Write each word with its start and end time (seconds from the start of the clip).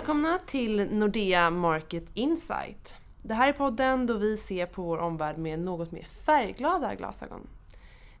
välkomna 0.00 0.38
till 0.46 0.88
Nordea 0.90 1.50
Market 1.50 2.04
Insight. 2.14 2.96
Det 3.22 3.34
här 3.34 3.48
är 3.48 3.52
podden 3.52 4.06
då 4.06 4.18
vi 4.18 4.36
ser 4.36 4.66
på 4.66 4.82
vår 4.82 4.98
omvärld 4.98 5.38
med 5.38 5.58
något 5.58 5.92
mer 5.92 6.04
färgglada 6.04 6.94
glasögon. 6.94 7.48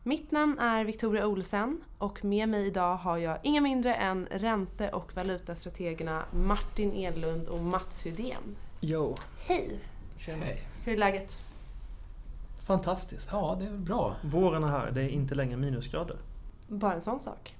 Mitt 0.02 0.30
namn 0.30 0.58
är 0.58 0.84
Victoria 0.84 1.26
Olsen 1.26 1.80
och 1.98 2.24
med 2.24 2.48
mig 2.48 2.66
idag 2.66 2.96
har 2.96 3.16
jag 3.16 3.38
inga 3.42 3.60
mindre 3.60 3.94
än 3.94 4.26
ränte 4.30 4.88
och 4.88 5.16
valutastrategerna 5.16 6.24
Martin 6.32 6.92
Edlund 6.92 7.48
och 7.48 7.60
Mats 7.60 8.04
Hudén. 8.04 8.56
Jo. 8.80 9.14
Hej! 9.46 9.80
Tjena. 10.18 10.44
Hej. 10.44 10.60
Hur 10.84 10.92
är 10.92 10.98
läget? 10.98 11.38
Fantastiskt. 12.66 13.28
Ja, 13.32 13.56
det 13.60 13.66
är 13.66 13.78
bra. 13.78 14.16
Våren 14.22 14.64
är 14.64 14.68
här, 14.68 14.90
det 14.90 15.02
är 15.02 15.08
inte 15.08 15.34
längre 15.34 15.56
minusgrader. 15.56 16.16
Bara 16.68 16.94
en 16.94 17.00
sån 17.00 17.20
sak. 17.20 17.56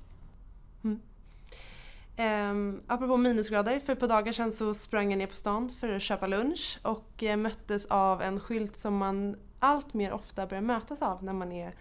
Um, 2.18 2.82
apropå 2.86 3.16
minusgrader, 3.16 3.80
för 3.80 3.92
ett 3.92 4.00
par 4.00 4.09
dagar 4.09 4.32
sedan 4.32 4.52
så 4.52 4.74
sprang 4.74 5.10
jag 5.10 5.18
ner 5.18 5.27
på 5.27 5.37
stan 5.37 5.70
för 5.70 5.88
att 5.88 6.02
köpa 6.02 6.27
lunch 6.27 6.78
och 6.82 7.23
eh, 7.23 7.37
möttes 7.37 7.87
av 7.87 8.23
en 8.23 8.41
skylt 8.41 8.77
som 8.77 8.96
man 8.96 9.37
allt 9.59 9.95
mer 9.95 10.12
ofta 10.12 10.46
börjar 10.46 10.62
mötas 10.62 11.02
av 11.02 11.24
när 11.24 11.32
man 11.32 11.52
är, 11.52 11.74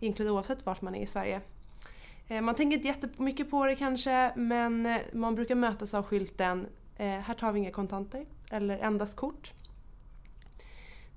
egentligen 0.00 0.32
oavsett 0.32 0.66
vart 0.66 0.82
man 0.82 0.94
är 0.94 1.02
i 1.02 1.06
Sverige. 1.06 1.40
Ehm, 2.28 2.44
man 2.44 2.54
tänker 2.54 2.76
inte 2.76 2.88
jättemycket 2.88 3.50
på 3.50 3.66
det 3.66 3.74
kanske, 3.74 4.32
men 4.36 4.86
eh, 4.86 4.98
man 5.12 5.34
brukar 5.34 5.54
mötas 5.54 5.94
av 5.94 6.04
skylten 6.04 6.66
eh, 6.96 7.06
“Här 7.06 7.34
tar 7.34 7.52
vi 7.52 7.58
inga 7.58 7.70
kontanter” 7.70 8.26
eller 8.50 8.78
“Endast 8.78 9.16
kort”. 9.16 9.52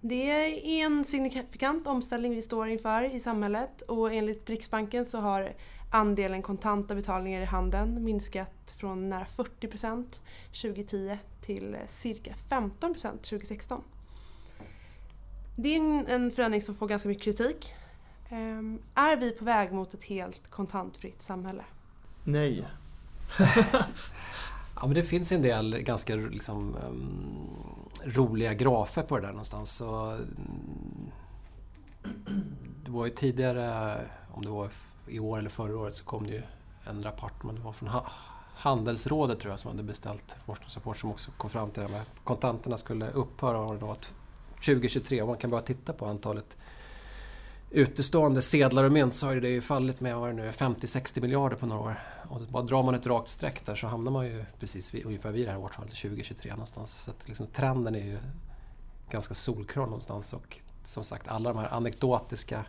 Det 0.02 0.30
är 0.30 0.86
en 0.86 1.06
signifikant 1.06 1.88
omställning 1.88 2.36
vi 2.36 2.42
står 2.42 2.70
inför 2.70 3.16
i 3.16 3.20
samhället 3.20 3.82
och 3.82 4.14
enligt 4.14 4.50
Riksbanken 4.50 5.06
så 5.06 5.18
har 5.18 5.54
andelen 5.90 6.42
kontanta 6.42 6.96
betalningar 6.96 7.42
i 7.42 7.46
handeln 7.46 8.04
minskat 8.04 8.76
från 8.78 9.10
nära 9.10 9.26
40 9.26 9.68
procent 9.68 10.22
2010 10.62 11.18
till 11.42 11.78
cirka 11.88 12.36
15 12.50 12.94
procent 12.94 13.24
2016. 13.24 13.84
Det 15.56 15.76
är 15.76 16.10
en, 16.10 16.32
förändring 16.32 16.62
som 16.62 16.76
får 16.76 16.88
ganska 16.88 17.10
mycket 17.10 17.24
kritik. 17.24 17.74
Ehm, 18.30 18.80
är 18.96 19.18
vi 19.18 19.32
på 19.32 19.46
väg 19.46 19.72
mot 19.72 19.94
ett 19.94 20.04
helt 20.04 20.50
kontantfritt 20.50 21.22
samhälle? 21.22 21.64
Nej. 22.24 22.68
Ja, 24.76 24.86
men 24.86 24.94
det 24.96 25.04
finns 25.04 25.32
en 25.32 25.42
del 25.42 25.80
ganska 25.80 26.16
liksom, 26.16 26.78
um, 26.88 27.50
roliga 28.06 28.54
grafer 28.54 29.02
på 29.02 29.16
det 29.18 29.22
där 29.22 29.32
någonstans. 29.32 29.72
Så, 29.72 30.10
mm, 30.10 31.12
det 32.86 32.92
var 32.92 33.06
ju 33.06 33.12
tidigare, 33.12 33.98
om 34.32 34.46
det 34.46 34.50
var 34.50 34.70
i 35.08 35.20
år 35.20 35.38
eller 35.38 35.50
förra 35.50 35.78
året, 35.78 35.96
så 35.96 36.04
kom 36.04 36.28
det 36.28 36.34
ju 36.34 36.42
en 36.84 37.04
rapport, 37.04 37.44
men 37.44 37.56
det 37.56 37.62
var 37.62 37.72
från 37.72 37.90
Handelsrådet 38.56 39.40
tror 39.40 39.52
jag 39.52 39.60
som 39.60 39.72
hade 39.72 39.84
beställt 39.84 40.36
forskningsrapport 40.46 40.98
som 40.98 41.10
också 41.12 41.32
kom 41.38 41.50
fram 41.50 41.72
till 41.72 41.82
det 41.82 41.88
här 41.88 41.94
med 41.94 42.02
att 42.02 42.24
kontanterna 42.24 42.78
skulle 42.78 43.10
upphöra 43.10 43.78
då 43.78 43.96
2023. 44.56 45.22
Och 45.22 45.28
man 45.28 45.38
kan 45.38 45.50
bara 45.50 45.62
titta 45.62 45.94
på 45.94 46.06
antalet 46.06 46.58
utestående 47.72 48.42
sedlar 48.42 48.84
och 48.84 48.92
mynt 48.92 49.16
så 49.16 49.28
har 49.28 49.36
det 49.36 49.50
ju 49.50 49.62
fallit 49.62 50.00
med 50.00 50.18
vad 50.18 50.30
det 50.30 50.34
nu 50.34 50.52
50-60 50.52 51.22
miljarder 51.22 51.56
på 51.56 51.66
några 51.66 51.82
år. 51.82 52.00
Och 52.30 52.42
bara 52.42 52.64
drar 52.64 52.84
man 52.84 52.96
ett 52.96 53.08
rakt 53.08 53.30
streck 53.30 53.66
där 53.66 53.76
så 53.76 53.88
hamnar 53.88 54.12
man 54.12 54.26
ju 54.26 54.46
precis 54.60 54.94
vid, 54.94 55.06
ungefär 55.06 55.32
vid 55.32 55.48
det 55.48 55.52
här 55.52 55.60
årtalet, 55.60 55.96
2023 55.96 56.52
någonstans. 56.52 57.04
Så 57.04 57.12
att 57.12 57.28
liksom, 57.28 57.48
trenden 57.48 57.96
är 57.96 58.06
ju 58.06 58.18
ganska 59.10 59.34
solklar 59.34 59.86
någonstans 59.86 60.34
och 60.34 60.58
som 60.84 61.04
sagt 61.04 61.28
alla 61.28 61.54
de 61.54 61.60
här 61.60 61.74
anekdotiska 61.74 62.66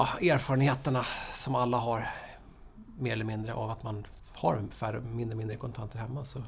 ja, 0.00 0.32
erfarenheterna 0.32 1.04
som 1.32 1.54
alla 1.54 1.76
har 1.76 2.08
mer 2.98 3.12
eller 3.12 3.24
mindre 3.24 3.54
av 3.54 3.70
att 3.70 3.82
man 3.82 4.06
har 4.32 4.62
färre, 4.70 5.00
mindre 5.00 5.34
och 5.34 5.38
mindre 5.38 5.56
kontanter 5.56 5.98
hemma 5.98 6.24
så 6.24 6.42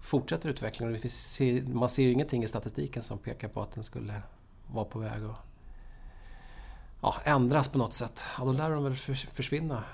fortsätter 0.00 0.48
utvecklingen. 0.48 0.98
Man 1.74 1.88
ser 1.88 2.02
ju 2.02 2.12
ingenting 2.12 2.44
i 2.44 2.48
statistiken 2.48 3.02
som 3.02 3.18
pekar 3.18 3.48
på 3.48 3.62
att 3.62 3.72
den 3.72 3.84
skulle 3.84 4.22
vara 4.66 4.84
på 4.84 4.98
väg 4.98 5.24
att 5.24 5.36
ja, 7.00 7.16
ändras 7.24 7.68
på 7.68 7.78
något 7.78 7.92
sätt. 7.92 8.24
Ja, 8.38 8.44
då 8.44 8.52
lär 8.52 8.70
de 8.70 8.84
väl 8.84 8.96
försvinna 9.32 9.84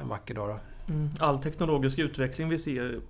en 0.00 0.08
vacker 0.08 0.34
dag. 0.34 0.48
Då. 0.48 0.92
Mm. 0.92 1.10
All 1.18 1.38
teknologisk 1.38 1.98
utveckling 1.98 2.48
vi 2.48 2.58
ser 2.58 3.00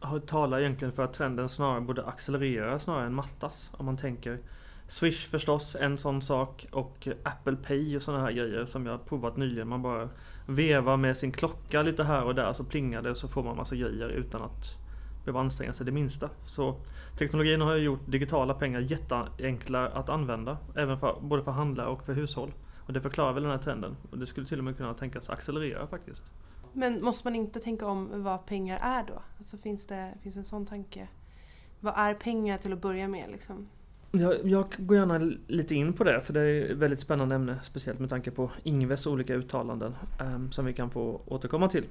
ja, 0.00 0.20
talar 0.26 0.60
egentligen 0.60 0.92
för 0.92 1.04
att 1.04 1.12
trenden 1.12 1.48
snarare 1.48 1.80
borde 1.80 2.06
accelerera 2.06 2.80
snarare 2.80 3.06
än 3.06 3.14
mattas. 3.14 3.70
Om 3.72 3.86
man 3.86 3.96
tänker 3.96 4.38
Swish 4.88 5.28
förstås, 5.28 5.76
en 5.80 5.98
sån 5.98 6.22
sak. 6.22 6.66
Och 6.72 7.08
Apple 7.22 7.56
Pay 7.56 7.96
och 7.96 8.02
såna 8.02 8.20
här 8.20 8.32
grejer 8.32 8.66
som 8.66 8.86
jag 8.86 9.04
provat 9.04 9.36
nyligen. 9.36 9.68
Man 9.68 9.82
bara 9.82 10.08
vevar 10.46 10.96
med 10.96 11.16
sin 11.16 11.32
klocka 11.32 11.82
lite 11.82 12.04
här 12.04 12.24
och 12.24 12.34
där 12.34 12.52
så 12.52 12.64
plingar 12.64 13.02
det 13.02 13.10
och 13.10 13.16
så 13.16 13.28
får 13.28 13.42
man 13.42 13.56
massa 13.56 13.76
grejer 13.76 14.08
utan 14.08 14.42
att 14.42 14.76
behöva 15.24 15.40
anstränga 15.40 15.72
sig 15.72 15.86
det 15.86 15.92
minsta. 15.92 16.30
Så 16.46 16.76
teknologin 17.18 17.60
har 17.60 17.76
gjort 17.76 18.00
digitala 18.06 18.54
pengar 18.54 18.80
jätteenkla 18.80 19.88
att 19.88 20.08
använda. 20.08 20.58
Även 20.76 20.98
för, 20.98 21.20
både 21.20 21.42
för 21.42 21.52
handlare 21.52 21.88
och 21.88 22.04
för 22.04 22.14
hushåll. 22.14 22.52
Och 22.86 22.92
det 22.92 23.00
förklarar 23.00 23.32
väl 23.32 23.42
den 23.42 23.52
här 23.52 23.58
trenden. 23.58 23.96
Och 24.10 24.18
det 24.18 24.26
skulle 24.26 24.46
till 24.46 24.58
och 24.58 24.64
med 24.64 24.76
kunna 24.76 24.94
tänkas 24.94 25.30
accelerera 25.30 25.86
faktiskt. 25.86 26.24
Men 26.72 27.04
måste 27.04 27.26
man 27.26 27.36
inte 27.36 27.60
tänka 27.60 27.86
om 27.86 28.22
vad 28.22 28.46
pengar 28.46 28.78
är 28.82 29.04
då? 29.04 29.22
Alltså 29.38 29.56
finns 29.56 29.86
det 29.86 30.14
finns 30.22 30.36
en 30.36 30.44
sån 30.44 30.66
tanke? 30.66 31.08
Vad 31.80 31.94
är 31.96 32.14
pengar 32.14 32.58
till 32.58 32.72
att 32.72 32.82
börja 32.82 33.08
med 33.08 33.28
liksom? 33.28 33.68
Jag, 34.10 34.34
jag 34.44 34.74
går 34.78 34.96
gärna 34.96 35.18
lite 35.46 35.74
in 35.74 35.92
på 35.92 36.04
det 36.04 36.20
för 36.20 36.32
det 36.32 36.40
är 36.40 36.70
ett 36.70 36.76
väldigt 36.76 37.00
spännande 37.00 37.34
ämne. 37.34 37.58
Speciellt 37.62 37.98
med 37.98 38.10
tanke 38.10 38.30
på 38.30 38.50
Ingves 38.62 39.06
olika 39.06 39.34
uttalanden 39.34 39.94
um, 40.20 40.52
som 40.52 40.64
vi 40.64 40.72
kan 40.72 40.90
få 40.90 41.20
återkomma 41.26 41.68
till. 41.68 41.84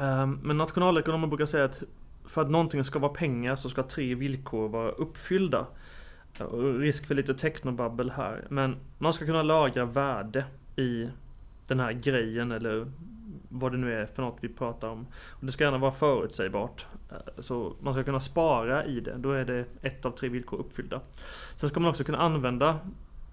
Um, 0.00 0.40
men 0.42 0.58
nationalekonomer 0.58 1.26
brukar 1.26 1.46
säga 1.46 1.64
att 1.64 1.82
för 2.26 2.40
att 2.42 2.50
någonting 2.50 2.84
ska 2.84 2.98
vara 2.98 3.12
pengar 3.12 3.56
så 3.56 3.68
ska 3.68 3.82
tre 3.82 4.14
villkor 4.14 4.68
vara 4.68 4.90
uppfyllda. 4.90 5.66
Eh, 6.38 6.54
risk 6.78 7.06
för 7.06 7.14
lite 7.14 7.34
technobabbel 7.34 8.10
här. 8.10 8.46
Men 8.48 8.76
man 8.98 9.12
ska 9.12 9.26
kunna 9.26 9.42
lagra 9.42 9.84
värde 9.84 10.44
i 10.76 11.08
den 11.66 11.80
här 11.80 11.92
grejen 11.92 12.52
eller 12.52 12.92
vad 13.48 13.72
det 13.72 13.78
nu 13.78 13.94
är 13.94 14.06
för 14.06 14.22
något 14.22 14.38
vi 14.40 14.48
pratar 14.48 14.88
om. 14.88 15.06
Och 15.30 15.46
det 15.46 15.52
ska 15.52 15.64
gärna 15.64 15.78
vara 15.78 15.92
förutsägbart. 15.92 16.86
Eh, 17.10 17.42
så 17.42 17.76
man 17.80 17.94
ska 17.94 18.04
kunna 18.04 18.20
spara 18.20 18.84
i 18.84 19.00
det. 19.00 19.14
Då 19.16 19.32
är 19.32 19.44
det 19.44 19.64
ett 19.82 20.06
av 20.06 20.10
tre 20.10 20.28
villkor 20.28 20.58
uppfyllda. 20.58 21.00
Sen 21.56 21.70
ska 21.70 21.80
man 21.80 21.90
också 21.90 22.04
kunna 22.04 22.18
använda 22.18 22.78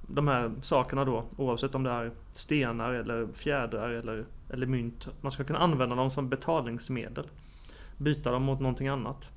de 0.02 0.28
här 0.28 0.52
sakerna 0.62 1.06
då 1.06 1.24
oavsett 1.38 1.76
om 1.76 1.84
det 1.84 1.90
är 1.90 2.12
stenar 2.34 2.94
eller 2.94 3.28
fjädrar 3.34 3.90
eller, 3.90 4.26
eller 4.50 4.66
mynt. 4.66 5.08
Man 5.22 5.32
ska 5.32 5.44
kunna 5.44 5.60
använda 5.60 5.96
dem 5.96 6.12
som 6.12 6.30
betalningsmedel 6.30 7.28
byta 7.98 8.32
dem 8.32 8.44
mot 8.44 8.60
någonting 8.60 8.88
annat. 8.88 9.32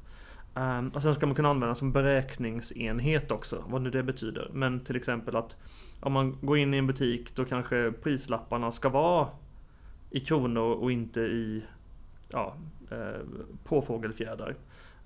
Ehm, 0.54 0.88
och 0.88 1.02
sen 1.02 1.14
ska 1.14 1.26
man 1.26 1.34
kunna 1.34 1.50
använda 1.50 1.74
som 1.74 1.92
beräkningsenhet 1.92 3.30
också, 3.30 3.64
vad 3.66 3.82
nu 3.82 3.90
det 3.90 4.02
betyder. 4.02 4.50
Men 4.52 4.80
till 4.80 4.96
exempel 4.96 5.36
att 5.36 5.56
om 6.00 6.12
man 6.12 6.38
går 6.40 6.58
in 6.58 6.74
i 6.74 6.76
en 6.76 6.86
butik 6.86 7.36
då 7.36 7.44
kanske 7.44 7.92
prislapparna 7.92 8.72
ska 8.72 8.88
vara 8.88 9.26
i 10.10 10.20
kronor 10.20 10.72
och 10.72 10.92
inte 10.92 11.20
i 11.20 11.62
ja, 12.28 12.54
eh, 12.90 13.20
påfågelfjädrar. 13.64 14.54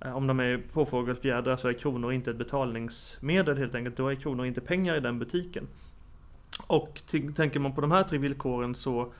Eh, 0.01 0.17
om 0.17 0.27
de 0.27 0.41
är 0.41 0.63
påfågelfjädrar 0.73 1.57
så 1.57 1.69
är 1.69 1.73
kronor 1.73 2.13
inte 2.13 2.31
ett 2.31 2.37
betalningsmedel 2.37 3.59
helt 3.59 3.75
enkelt. 3.75 3.97
Då 3.97 4.09
är 4.09 4.15
kronor 4.15 4.47
inte 4.47 4.61
pengar 4.61 4.97
i 4.97 5.01
den 5.01 5.19
butiken. 5.19 5.69
Och 6.67 7.03
tänker 7.37 7.61
man 7.61 7.75
på 7.75 7.81
de 7.81 7.91
här 7.91 8.03
tre 8.03 8.19
villkoren 8.19 8.75
så, 8.75 9.13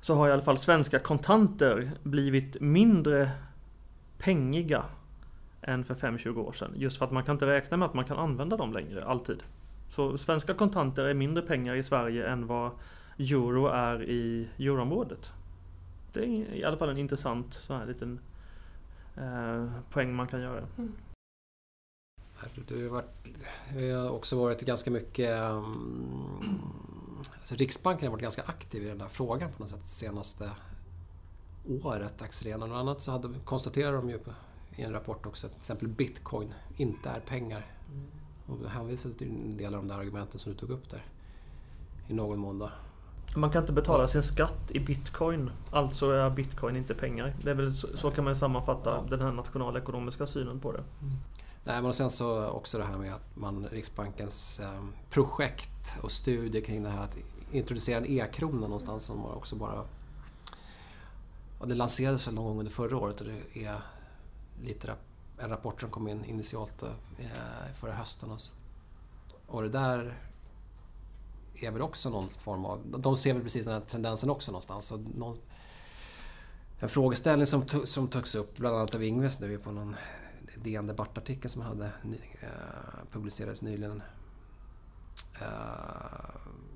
så 0.00 0.14
har 0.14 0.28
i 0.28 0.32
alla 0.32 0.42
fall 0.42 0.58
svenska 0.58 0.98
kontanter 0.98 1.90
blivit 2.02 2.60
mindre 2.60 3.30
pengiga 4.18 4.84
än 5.62 5.84
för 5.84 5.94
5-20 5.94 6.36
år 6.36 6.52
sedan. 6.52 6.72
Just 6.76 6.98
för 6.98 7.04
att 7.04 7.12
man 7.12 7.24
kan 7.24 7.34
inte 7.34 7.46
räkna 7.46 7.76
med 7.76 7.86
att 7.86 7.94
man 7.94 8.04
kan 8.04 8.18
använda 8.18 8.56
dem 8.56 8.72
längre, 8.72 9.04
alltid. 9.04 9.42
Så 9.88 10.18
svenska 10.18 10.54
kontanter 10.54 11.04
är 11.04 11.14
mindre 11.14 11.42
pengar 11.42 11.74
i 11.74 11.82
Sverige 11.82 12.26
än 12.26 12.46
vad 12.46 12.70
euro 13.30 13.66
är 13.66 14.02
i 14.02 14.48
euroområdet. 14.58 15.30
Det 16.12 16.20
är 16.20 16.54
i 16.54 16.64
alla 16.64 16.76
fall 16.76 16.88
en 16.88 16.98
intressant 16.98 17.54
sån 17.54 17.78
här 17.78 17.86
liten 17.86 18.20
eh, 19.16 19.70
poäng 19.90 20.14
man 20.14 20.28
kan 20.28 20.40
göra. 20.40 20.66
Mm. 20.78 20.92
Du 22.66 22.88
har, 22.88 22.90
varit, 22.90 23.44
har 23.94 24.10
också 24.10 24.38
varit 24.38 24.60
ganska 24.60 24.90
mycket... 24.90 25.40
Um, 25.40 26.42
alltså 27.34 27.54
Riksbanken 27.54 28.06
har 28.06 28.12
varit 28.12 28.22
ganska 28.22 28.42
aktiv 28.42 28.82
i 28.82 28.88
den 28.88 29.00
här 29.00 29.08
frågan 29.08 29.52
på 29.52 29.62
något 29.62 29.70
sätt 29.70 29.88
senaste 29.88 30.50
året, 31.82 32.22
aktiearenan. 32.22 32.68
Bland 32.68 32.88
annat 32.88 33.02
så 33.02 33.10
hade, 33.10 33.28
konstaterar 33.44 33.92
de 33.92 34.10
ju 34.10 34.18
i 34.76 34.82
en 34.82 34.92
rapport 34.92 35.26
också 35.26 35.46
att 35.46 35.52
till 35.52 35.60
exempel 35.60 35.88
bitcoin 35.88 36.54
inte 36.76 37.08
är 37.08 37.20
pengar. 37.20 37.66
Mm. 37.92 38.06
Och 38.46 38.70
hänvisade 38.70 39.14
till 39.14 39.28
en 39.28 39.56
del 39.56 39.74
av 39.74 39.80
de 39.80 39.88
där 39.88 39.98
argumenten 39.98 40.40
som 40.40 40.52
du 40.52 40.58
tog 40.58 40.70
upp 40.70 40.90
där. 40.90 41.04
I 42.08 42.14
någon 42.14 42.38
mån 42.38 42.58
då. 42.58 42.70
Man 43.36 43.50
kan 43.50 43.62
inte 43.62 43.72
betala 43.72 44.08
sin 44.08 44.22
skatt 44.22 44.70
i 44.70 44.80
bitcoin. 44.80 45.50
Alltså 45.70 46.10
är 46.10 46.30
bitcoin 46.30 46.76
inte 46.76 46.94
pengar. 46.94 47.34
Det 47.42 47.50
är 47.50 47.54
väl 47.54 47.72
så, 47.72 47.88
så 47.96 48.10
kan 48.10 48.24
man 48.24 48.36
sammanfatta 48.36 48.90
ja. 48.90 49.04
den 49.10 49.20
här 49.20 49.32
nationalekonomiska 49.32 50.26
synen 50.26 50.60
på 50.60 50.72
det. 50.72 50.78
Mm. 50.78 51.14
Nej, 51.64 51.82
men 51.82 51.94
sen 51.94 52.10
så 52.10 52.46
också 52.46 52.78
det 52.78 52.84
här 52.84 52.98
med 52.98 53.14
att 53.14 53.36
man 53.36 53.66
Riksbankens 53.70 54.60
eh, 54.60 54.84
projekt 55.10 55.98
och 56.02 56.12
studier 56.12 56.62
kring 56.62 56.82
det 56.82 56.88
här 56.88 57.04
att 57.04 57.16
introducera 57.52 57.96
en 57.96 58.06
e-krona 58.06 58.60
någonstans 58.60 59.04
som 59.04 59.24
också 59.24 59.56
bara 59.56 59.84
och 61.58 61.68
det 61.68 61.74
lanserades 61.74 62.26
väl 62.26 62.34
någon 62.34 62.44
gång 62.44 62.58
under 62.58 62.72
förra 62.72 62.96
året 62.96 63.20
och 63.20 63.26
det 63.26 63.64
är 63.64 63.78
lite 64.62 64.94
en 65.38 65.50
rapport 65.50 65.80
som 65.80 65.90
kom 65.90 66.08
in 66.08 66.24
initialt 66.24 66.74
då, 66.78 66.86
eh, 67.18 67.74
förra 67.74 67.92
hösten. 67.92 68.30
Och, 68.30 68.40
och 69.46 69.62
det 69.62 69.68
där 69.68 70.18
är 71.62 71.70
väl 71.70 71.82
också 71.82 72.10
någon 72.10 72.28
form 72.28 72.64
av... 72.64 72.80
De 72.98 73.16
ser 73.16 73.32
väl 73.32 73.42
precis 73.42 73.64
den 73.64 73.74
här 73.74 73.80
tendensen 73.80 74.30
också 74.30 74.52
någonstans. 74.52 74.92
Och 74.92 75.00
någon, 75.00 75.38
en 76.78 76.88
frågeställning 76.88 77.46
som, 77.46 77.68
som 77.84 78.08
togs 78.08 78.34
upp 78.34 78.56
bland 78.56 78.76
annat 78.76 78.94
av 78.94 79.02
Ingves 79.02 79.40
nu 79.40 79.58
på 79.58 79.70
någon 79.70 79.96
DN 80.54 80.86
Debatt-artikel 80.86 81.50
som 81.50 81.62
hade 81.62 81.86
eh, 82.40 82.48
publicerats 83.10 83.62
nyligen. 83.62 84.02
Eh, 85.40 85.46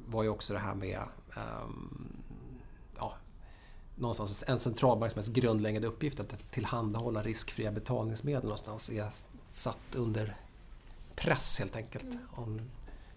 var 0.07 0.23
ju 0.23 0.29
också 0.29 0.53
det 0.53 0.59
här 0.59 0.75
med 0.75 0.99
eh, 1.37 1.69
ja, 2.97 3.15
någonstans 3.95 4.45
en 4.47 4.59
centralbanks 4.59 5.29
grundläggande 5.29 5.89
uppgift 5.89 6.21
att 6.21 6.51
tillhandahålla 6.51 7.23
riskfria 7.23 7.73
betalningsmedel 7.73 8.43
någonstans 8.43 8.91
är 8.91 9.09
satt 9.51 9.95
under 9.95 10.37
press 11.15 11.59
helt 11.59 11.77
enkelt. 11.77 12.19
Mm. 12.37 12.61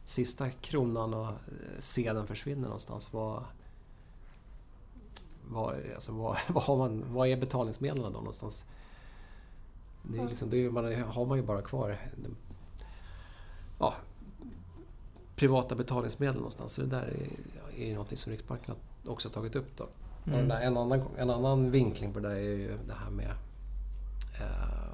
Sista 0.10 0.50
kronan 0.50 1.14
och 1.14 1.34
sedeln 1.80 2.28
försvinner 2.28 2.64
någonstans, 2.64 3.14
vad, 3.14 3.44
vad, 5.48 5.76
alltså, 5.96 6.12
vad, 6.12 6.38
vad, 6.48 6.64
har 6.64 6.78
man, 6.78 7.04
vad 7.14 7.28
är 7.28 7.38
betalningsmedlen 7.38 8.14
då 8.14 8.20
någonstans? 8.20 8.66
Det 10.04 10.20
är 10.20 10.28
liksom, 10.28 10.50
det 10.50 10.66
är, 10.66 10.70
man, 10.70 11.04
har 11.04 11.26
man 11.26 11.38
ju 11.38 11.44
bara 11.44 11.62
kvar 11.62 11.98
ja, 13.80 13.94
privata 15.36 15.76
betalningsmedel 15.76 16.36
någonstans. 16.36 16.74
Så 16.74 16.82
det 16.82 16.88
där 16.88 17.14
är, 17.78 17.82
är 17.82 17.92
någonting 17.92 18.18
som 18.18 18.32
Riksbanken 18.32 18.76
också 19.06 19.30
har 19.30 19.34
tagit 19.34 19.56
upp. 19.56 19.78
Då. 19.78 19.88
Mm. 20.26 20.52
En, 20.52 20.78
annan, 20.78 21.02
en 21.18 21.30
annan 21.30 21.72
vinkling 21.72 22.14
på 22.14 22.20
det 22.20 22.28
där 22.28 22.36
är 22.36 22.42
ju 22.42 22.78
det 22.88 22.94
här 22.94 23.10
med 23.10 23.32
eh, 24.40 24.90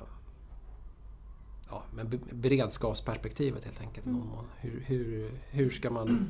med 1.95 2.19
beredskapsperspektivet 2.31 3.63
helt 3.63 3.81
enkelt. 3.81 4.05
Mm. 4.05 4.21
Hur, 4.59 4.83
hur, 4.87 5.31
hur 5.49 5.69
ska 5.69 5.89
man 5.89 6.27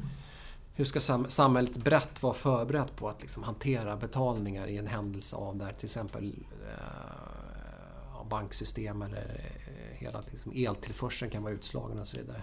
hur 0.78 0.86
ska 0.86 1.00
sam 1.00 1.30
samhället 1.30 1.78
brett 1.78 2.24
vara 2.24 2.34
förberett 2.34 2.96
på 2.96 3.10
att 3.10 3.22
liksom 3.22 3.44
hantera 3.44 3.98
betalningar 3.98 4.68
i 4.68 4.78
en 4.78 4.88
händelse 4.88 5.36
av 5.36 5.58
där 5.58 5.72
till 5.72 5.86
exempel 5.86 6.34
eh, 6.68 8.28
banksystem 8.30 9.02
eller 9.02 9.52
eh, 9.68 9.98
hela 9.98 10.22
liksom, 10.32 10.52
eltillförseln 10.56 11.32
kan 11.32 11.44
vara 11.44 11.54
utslagen 11.54 12.00
och 12.00 12.08
så 12.08 12.18
vidare. 12.18 12.42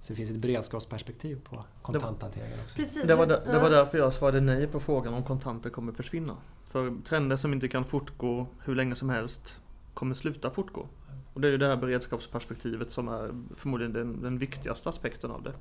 Så 0.00 0.12
det 0.12 0.16
finns 0.16 0.30
ett 0.30 0.36
beredskapsperspektiv 0.36 1.40
på 1.44 1.64
kontanthanteringen 1.82 2.58
också. 2.64 2.76
Precis. 2.76 3.02
Det, 3.06 3.14
var 3.14 3.26
där, 3.26 3.42
det 3.46 3.58
var 3.58 3.70
därför 3.70 3.98
jag 3.98 4.14
svarade 4.14 4.40
nej 4.40 4.66
på 4.66 4.80
frågan 4.80 5.14
om 5.14 5.22
kontanter 5.22 5.70
kommer 5.70 5.92
försvinna. 5.92 6.36
För 6.66 6.94
trender 7.04 7.36
som 7.36 7.52
inte 7.52 7.68
kan 7.68 7.84
fortgå 7.84 8.46
hur 8.64 8.74
länge 8.74 8.94
som 8.94 9.10
helst 9.10 9.60
kommer 9.94 10.14
sluta 10.14 10.50
fortgå. 10.50 10.86
Och 11.34 11.40
det 11.40 11.48
är 11.48 11.52
ju 11.52 11.58
det 11.58 11.66
här 11.66 11.76
beredskapsperspektivet 11.76 12.92
som 12.92 13.08
är 13.08 13.34
förmodligen 13.56 13.92
den, 13.92 14.22
den 14.22 14.38
viktigaste 14.38 14.88
aspekten 14.88 15.30
av 15.30 15.42
det. 15.42 15.54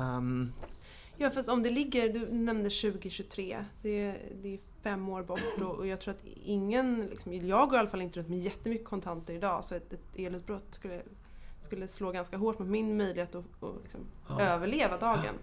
Um, 0.00 0.52
Ja 1.20 1.30
fast 1.30 1.48
om 1.48 1.62
det 1.62 1.70
ligger, 1.70 2.08
du 2.08 2.32
nämnde 2.32 2.70
2023, 2.70 3.64
det 3.82 4.00
är, 4.00 4.18
det 4.42 4.54
är 4.54 4.58
fem 4.82 5.08
år 5.08 5.22
bort 5.22 5.60
och, 5.60 5.74
och 5.74 5.86
jag 5.86 6.00
tror 6.00 6.14
att 6.14 6.24
ingen, 6.44 7.06
liksom, 7.10 7.32
jag 7.32 7.68
går 7.68 7.76
i 7.76 7.78
alla 7.78 7.88
fall 7.88 8.02
inte 8.02 8.18
runt 8.18 8.28
med 8.28 8.38
jättemycket 8.38 8.86
kontanter 8.86 9.34
idag 9.34 9.64
så 9.64 9.74
ett, 9.74 9.92
ett 9.92 10.18
elutbrott 10.18 10.66
skulle, 10.70 11.02
skulle 11.60 11.88
slå 11.88 12.12
ganska 12.12 12.36
hårt 12.36 12.58
mot 12.58 12.68
min 12.68 12.96
möjlighet 12.96 13.34
att, 13.34 13.44
liksom, 13.82 14.00
ja. 14.28 14.40
överleva 14.40 14.96
dagen. 14.96 15.34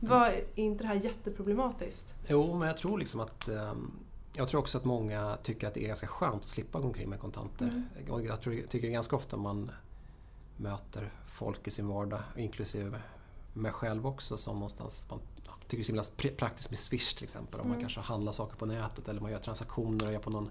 Var, 0.00 0.26
är 0.26 0.44
inte 0.54 0.84
det 0.84 0.88
här 0.88 0.94
jätteproblematiskt? 0.94 2.14
Jo, 2.28 2.58
men 2.58 2.68
jag 2.68 2.76
tror 2.76 2.98
liksom 2.98 3.20
att 3.20 3.48
um, 3.48 3.92
jag 4.32 4.48
tror 4.48 4.60
också 4.60 4.78
att 4.78 4.84
många 4.84 5.38
tycker 5.42 5.68
att 5.68 5.74
det 5.74 5.84
är 5.84 5.88
ganska 5.88 6.06
skönt 6.06 6.42
att 6.42 6.48
slippa 6.48 6.80
gå 6.80 6.86
omkring 6.86 7.10
med 7.10 7.20
kontanter. 7.20 7.84
Mm. 8.06 8.24
Jag 8.26 8.40
tror, 8.40 8.52
tycker 8.52 8.80
det 8.80 8.88
är 8.88 8.92
ganska 8.92 9.16
ofta 9.16 9.36
man 9.36 9.70
möter 10.56 11.12
folk 11.26 11.66
i 11.66 11.70
sin 11.70 11.88
vardag, 11.88 12.20
inklusive 12.36 13.02
mig 13.52 13.72
själv 13.72 14.06
också 14.06 14.36
som 14.36 14.54
någonstans 14.54 15.06
man 15.10 15.18
tycker 15.72 15.76
det 15.76 15.98
är 15.98 16.02
så 16.02 16.16
himla 16.16 16.36
praktiskt 16.36 16.70
med 16.70 16.78
Swish 16.78 17.14
till 17.14 17.24
exempel. 17.24 17.60
Om 17.60 17.66
mm. 17.66 17.72
man 17.72 17.80
kanske 17.80 18.00
handlar 18.00 18.32
saker 18.32 18.56
på 18.56 18.66
nätet 18.66 19.08
eller 19.08 19.20
man 19.20 19.30
gör 19.32 19.38
transaktioner 19.38 20.06
och 20.06 20.12
gör 20.12 20.20
på 20.20 20.30
någon 20.30 20.50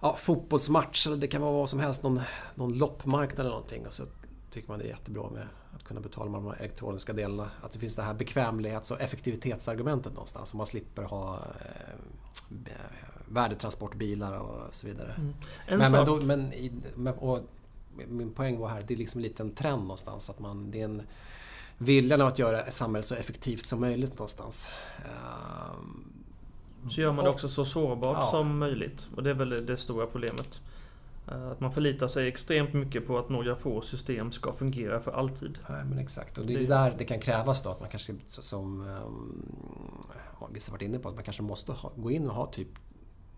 ja, 0.00 0.16
fotbollsmatch 0.16 1.06
eller 1.06 1.16
det 1.16 1.26
kan 1.26 1.42
vara 1.42 1.52
vad 1.52 1.70
som 1.70 1.80
helst, 1.80 2.02
någon, 2.02 2.20
någon 2.54 2.78
loppmarknad 2.78 3.40
eller 3.40 3.50
någonting. 3.50 3.86
Och 3.86 3.92
så 3.92 4.02
tycker 4.50 4.68
man 4.68 4.78
det 4.78 4.84
är 4.84 4.88
jättebra 4.88 5.30
med 5.30 5.48
att 5.74 5.84
kunna 5.84 6.00
betala 6.00 6.30
med 6.30 6.40
de 6.40 6.46
här 6.46 6.56
elektroniska 6.56 7.12
delarna. 7.12 7.50
Att 7.62 7.72
det 7.72 7.78
finns 7.78 7.96
det 7.96 8.02
här 8.02 8.14
bekvämlighets 8.14 8.90
och 8.90 9.00
effektivitetsargumentet 9.00 10.12
någonstans. 10.12 10.50
Så 10.50 10.56
man 10.56 10.66
slipper 10.66 11.02
ha 11.02 11.36
eh, 11.36 11.94
värdetransportbilar 13.28 14.38
och 14.38 14.74
så 14.74 14.86
vidare. 14.86 15.12
Mm. 15.16 15.34
Men, 15.68 15.92
men, 15.92 16.06
då, 16.06 16.16
men, 16.16 17.14
och, 17.18 17.40
min 18.08 18.32
poäng 18.32 18.58
var 18.58 18.68
här, 18.68 18.84
det 18.86 18.94
är 18.94 18.98
liksom 18.98 19.18
en 19.18 19.22
liten 19.22 19.50
trend 19.50 19.82
någonstans. 19.82 20.30
Att 20.30 20.38
man, 20.38 20.70
det 20.70 20.80
är 20.80 20.84
en, 20.84 21.02
viljan 21.78 22.20
att 22.20 22.38
göra 22.38 22.70
samhället 22.70 23.06
så 23.06 23.14
effektivt 23.14 23.66
som 23.66 23.80
möjligt 23.80 24.12
någonstans. 24.12 24.70
Ehm, 24.98 26.04
så 26.90 27.00
gör 27.00 27.12
man 27.12 27.24
det 27.24 27.30
också 27.30 27.48
så 27.48 27.64
sårbart 27.64 28.16
ja. 28.20 28.30
som 28.30 28.58
möjligt. 28.58 29.08
Och 29.16 29.22
det 29.22 29.30
är 29.30 29.34
väl 29.34 29.66
det 29.66 29.76
stora 29.76 30.06
problemet. 30.06 30.60
Eh, 31.28 31.50
att 31.50 31.60
man 31.60 31.72
förlitar 31.72 32.08
sig 32.08 32.28
extremt 32.28 32.72
mycket 32.72 33.06
på 33.06 33.18
att 33.18 33.28
några 33.28 33.56
få 33.56 33.80
system 33.80 34.32
ska 34.32 34.52
fungera 34.52 35.00
för 35.00 35.12
alltid. 35.12 35.58
Ja, 35.68 35.84
men 35.84 35.98
exakt, 35.98 36.38
och 36.38 36.46
det 36.46 36.54
är 36.54 36.58
det 36.58 36.66
där 36.66 36.94
det 36.98 37.04
kan 37.04 37.20
krävas 37.20 37.62
då 37.62 37.70
att 37.70 37.80
man 37.80 37.88
kanske 37.88 38.14
som 38.28 38.98
um, 40.40 40.52
vissa 40.52 40.72
varit 40.72 40.82
inne 40.82 40.98
på, 40.98 41.08
att 41.08 41.14
man 41.14 41.24
kanske 41.24 41.42
måste 41.42 41.72
ha, 41.72 41.92
gå 41.96 42.10
in 42.10 42.28
och 42.28 42.34
ha 42.34 42.46
typ 42.46 42.68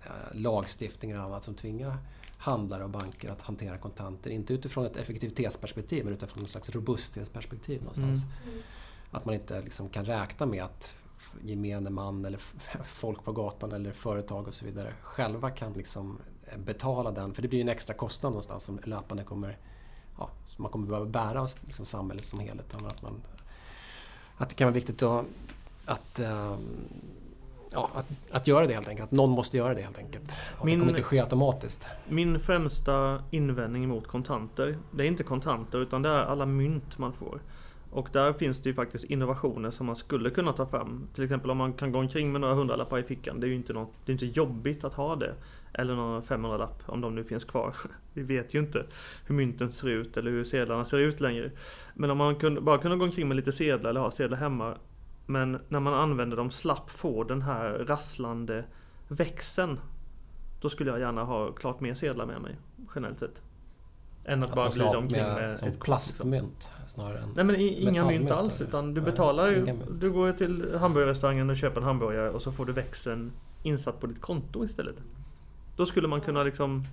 uh, 0.06 0.40
lagstiftning 0.40 1.10
eller 1.10 1.20
annat 1.20 1.44
som 1.44 1.54
tvingar 1.54 1.98
handlare 2.40 2.84
och 2.84 2.90
banker 2.90 3.30
att 3.30 3.40
hantera 3.40 3.78
kontanter. 3.78 4.30
Inte 4.30 4.54
utifrån 4.54 4.86
ett 4.86 4.96
effektivitetsperspektiv 4.96 6.04
men 6.04 6.14
utifrån 6.14 6.44
ett 6.44 6.50
slags 6.50 6.70
robusthetsperspektiv 6.70 7.80
någonstans. 7.80 8.22
Mm. 8.24 8.48
mm. 8.52 8.62
Att 9.10 9.24
man 9.24 9.34
inte 9.34 9.60
liksom 9.62 9.88
kan 9.88 10.04
räkna 10.04 10.46
med 10.46 10.64
att 10.64 10.96
gemene 11.42 11.90
man 11.90 12.24
eller 12.24 12.38
folk 12.84 13.24
på 13.24 13.32
gatan 13.32 13.72
eller 13.72 13.92
företag 13.92 14.48
och 14.48 14.54
så 14.54 14.64
vidare 14.64 14.94
själva 15.02 15.50
kan 15.50 15.72
liksom 15.72 16.18
eh, 16.44 16.58
betala 16.58 17.10
den. 17.10 17.34
För 17.34 17.42
det 17.42 17.48
blir 17.48 17.60
en 17.60 17.68
extra 17.68 17.94
kostnad 17.94 18.32
någonstans 18.32 18.64
som 18.64 18.80
löpande 18.84 19.24
kommer 19.24 19.58
ja, 20.18 20.30
man 20.56 20.70
kommer 20.70 20.86
behöva 20.86 21.06
bära 21.06 21.48
liksom 21.66 21.86
samhället 21.86 22.24
som 22.24 22.40
helhet. 22.40 22.74
Att, 22.74 23.02
man, 23.02 23.22
att 24.36 24.48
det 24.48 24.54
kan 24.54 24.66
vara 24.66 24.74
viktigt 24.74 25.02
att, 25.02 25.24
att 25.90 26.20
um, 26.20 26.88
ja, 27.70 27.90
att, 27.94 28.06
att 28.30 28.46
göra 28.46 28.66
det 28.66 28.74
helt 28.74 28.88
enkelt. 28.88 29.04
Att 29.04 29.12
någon 29.12 29.30
måste 29.30 29.56
göra 29.56 29.74
det 29.74 29.82
helt 29.82 29.98
enkelt. 29.98 30.36
Och 30.58 30.66
min, 30.66 30.74
det 30.74 30.80
kommer 30.80 30.92
inte 30.92 31.02
ske 31.02 31.20
automatiskt. 31.20 31.86
Min 32.08 32.40
främsta 32.40 33.22
invändning 33.30 33.88
mot 33.88 34.06
kontanter, 34.06 34.78
det 34.90 35.02
är 35.02 35.06
inte 35.06 35.22
kontanter 35.22 35.78
utan 35.78 36.02
det 36.02 36.08
är 36.08 36.24
alla 36.24 36.46
mynt 36.46 36.98
man 36.98 37.12
får. 37.12 37.40
Och 37.92 38.08
där 38.12 38.32
finns 38.32 38.62
det 38.62 38.68
ju 38.68 38.74
faktiskt 38.74 39.04
innovationer 39.04 39.70
som 39.70 39.86
man 39.86 39.96
skulle 39.96 40.30
kunna 40.30 40.52
ta 40.52 40.66
fram. 40.66 41.08
Till 41.14 41.24
exempel 41.24 41.50
om 41.50 41.56
man 41.56 41.72
kan 41.72 41.92
gå 41.92 41.98
omkring 41.98 42.32
med 42.32 42.40
några 42.40 42.54
hundralappar 42.54 42.98
i 42.98 43.02
fickan. 43.02 43.40
Det 43.40 43.46
är 43.46 43.48
ju 43.48 43.54
inte, 43.54 43.72
något, 43.72 43.92
det 44.04 44.12
är 44.12 44.14
inte 44.14 44.26
jobbigt 44.26 44.84
att 44.84 44.94
ha 44.94 45.16
det. 45.16 45.34
Eller 45.72 45.94
några 45.94 46.20
500-lapp 46.20 46.82
om 46.86 47.00
de 47.00 47.14
nu 47.14 47.24
finns 47.24 47.44
kvar. 47.44 47.76
Vi 48.12 48.22
vet 48.22 48.54
ju 48.54 48.58
inte 48.58 48.84
hur 49.26 49.34
mynten 49.34 49.72
ser 49.72 49.88
ut 49.88 50.16
eller 50.16 50.30
hur 50.30 50.44
sedlarna 50.44 50.84
ser 50.84 50.98
ut 50.98 51.20
längre. 51.20 51.50
Men 51.94 52.10
om 52.10 52.18
man 52.18 52.34
kunde, 52.36 52.60
bara 52.60 52.78
kunde 52.78 52.96
gå 52.96 53.04
omkring 53.04 53.28
med 53.28 53.36
lite 53.36 53.52
sedlar 53.52 53.90
eller 53.90 54.00
ha 54.00 54.10
sedlar 54.10 54.38
hemma 54.38 54.74
men 55.30 55.60
när 55.68 55.80
man 55.80 55.94
använder 55.94 56.36
dem 56.36 56.50
slapp 56.50 56.90
få 56.90 57.24
den 57.24 57.42
här 57.42 57.70
rasslande 57.70 58.64
växeln. 59.08 59.80
Då 60.60 60.68
skulle 60.68 60.90
jag 60.90 61.00
gärna 61.00 61.24
ha 61.24 61.52
klart 61.52 61.80
mer 61.80 61.94
sedlar 61.94 62.26
med 62.26 62.42
mig, 62.42 62.56
generellt 62.94 63.18
sett. 63.18 63.42
Än 64.24 64.42
att, 64.42 64.48
att 64.48 64.56
bara 64.56 64.68
glida 64.68 64.98
omkring 64.98 65.22
med, 65.22 65.34
med 65.34 65.58
som 65.58 65.68
ett 65.68 65.80
plastmynt 65.80 66.70
snarare 66.88 67.18
än 67.18 67.32
Nej 67.36 67.44
men 67.44 67.56
inga 67.56 68.04
mynt 68.04 68.30
alls. 68.30 68.60
Utan 68.60 68.94
du 68.94 69.00
betalar 69.00 69.48
ju, 69.48 69.78
du 70.00 70.10
går 70.10 70.32
till 70.32 70.78
hamburgerrestaurangen 70.78 71.50
och 71.50 71.56
köper 71.56 71.80
en 71.80 71.86
hamburgare 71.86 72.30
och 72.30 72.42
så 72.42 72.52
får 72.52 72.66
du 72.66 72.72
växeln 72.72 73.32
insatt 73.62 74.00
på 74.00 74.06
ditt 74.06 74.20
konto 74.20 74.64
istället. 74.64 74.96
Då 75.76 75.86
skulle 75.86 76.08
man 76.08 76.20
kunna 76.20 76.42
liksom 76.42 76.86